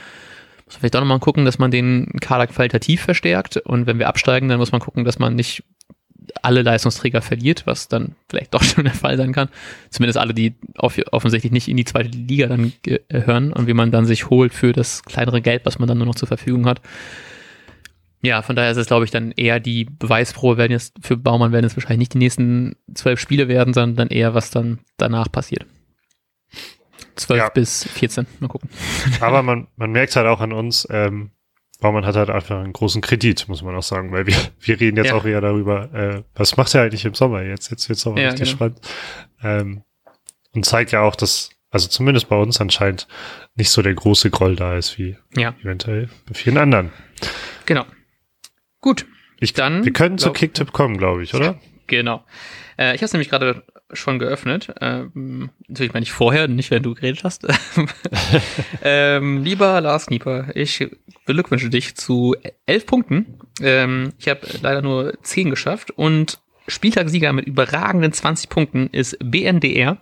[0.67, 4.09] muss man vielleicht auch nochmal gucken, dass man den Kader qualitativ verstärkt und wenn wir
[4.09, 5.62] absteigen, dann muss man gucken, dass man nicht
[6.43, 9.49] alle Leistungsträger verliert, was dann vielleicht doch schon der Fall sein kann.
[9.91, 13.91] Zumindest alle, die off offensichtlich nicht in die zweite Liga dann gehören und wie man
[13.91, 16.81] dann sich holt für das kleinere Geld, was man dann nur noch zur Verfügung hat.
[18.23, 21.53] Ja, von daher ist es, glaube ich, dann eher die Beweisprobe werden jetzt für Baumann
[21.53, 25.67] werden es wahrscheinlich nicht die nächsten zwölf Spiele werden, sondern eher, was dann danach passiert.
[27.17, 27.49] Zwölf ja.
[27.49, 28.71] bis 14, mal gucken.
[29.21, 31.31] Aber man, man merkt halt auch an uns, ähm,
[31.81, 34.97] Baumann hat halt einfach einen großen Kredit, muss man auch sagen, weil wir, wir reden
[34.97, 35.14] jetzt ja.
[35.14, 37.71] auch eher darüber, äh, was macht er eigentlich im Sommer jetzt?
[37.71, 38.57] Jetzt wird Sommer ja, richtig genau.
[38.57, 38.81] spannend.
[39.43, 39.83] Ähm,
[40.55, 43.09] und zeigt ja auch, dass, also zumindest bei uns anscheinend
[43.57, 45.55] nicht so der große Groll da ist, wie ja.
[45.62, 46.93] eventuell bei vielen anderen.
[47.67, 47.85] Genau.
[48.81, 49.07] Gut.
[49.39, 49.85] Ich, dann.
[49.85, 51.59] Wir können zu Kicktip kommen, glaube ich, oder?
[51.89, 52.25] Genau.
[52.79, 54.74] Äh, ich habe es nämlich gerade schon geöffnet.
[54.80, 57.47] Ähm, natürlich meine ich vorher, nicht wenn du geredet hast.
[58.82, 60.89] ähm, lieber Lars Knieper, ich
[61.24, 62.34] beglückwünsche dich zu
[62.66, 63.39] elf Punkten.
[63.61, 69.99] Ähm, ich habe leider nur zehn geschafft und Spieltagssieger mit überragenden 20 Punkten ist BNDR.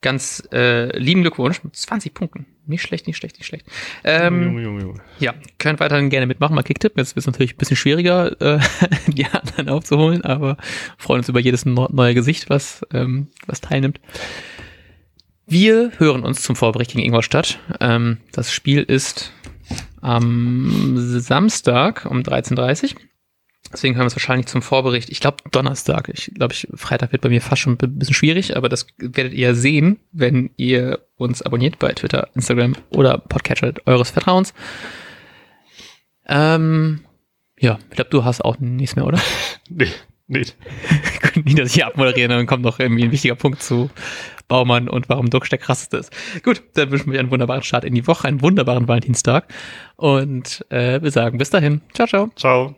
[0.00, 2.46] Ganz äh, lieben Glückwunsch mit 20 Punkten.
[2.66, 3.66] Nicht schlecht, nicht schlecht, nicht schlecht.
[4.02, 5.00] Ähm, Junge, Junge, Junge.
[5.20, 6.96] Ja, könnt weiterhin gerne mitmachen, mal Kicktipp.
[6.96, 8.58] Jetzt wird es natürlich ein bisschen schwieriger, äh,
[9.06, 10.56] die anderen aufzuholen, aber
[10.98, 14.00] freuen uns über jedes neue Gesicht, was, ähm, was teilnimmt.
[15.46, 17.60] Wir hören uns zum Vorbericht gegen Ingolstadt.
[17.80, 19.32] Ähm, das Spiel ist
[20.00, 23.00] am Samstag um 13.30 Uhr.
[23.76, 25.10] Deswegen hören wir es wahrscheinlich zum Vorbericht.
[25.10, 26.08] Ich glaube Donnerstag.
[26.08, 29.34] Ich glaube, ich, Freitag wird bei mir fast schon ein bisschen schwierig, aber das werdet
[29.34, 34.54] ihr sehen, wenn ihr uns abonniert bei Twitter, Instagram oder Podcatcher eures Vertrauens.
[36.26, 37.00] Ähm,
[37.58, 39.20] ja, ich glaube, du hast auch nichts mehr, oder?
[39.68, 39.88] Nee,
[40.26, 40.46] nee.
[41.44, 43.90] Nicht, dass ich hier abmoderiere, dann kommt noch irgendwie ein wichtiger Punkt zu
[44.48, 46.10] Baumann und warum Duck der krasseste ist.
[46.42, 49.52] Gut, dann wünschen wir einen wunderbaren Start in die Woche, einen wunderbaren Valentinstag
[49.96, 51.82] und äh, wir sagen bis dahin.
[51.92, 52.30] Ciao, ciao.
[52.36, 52.74] Ciao.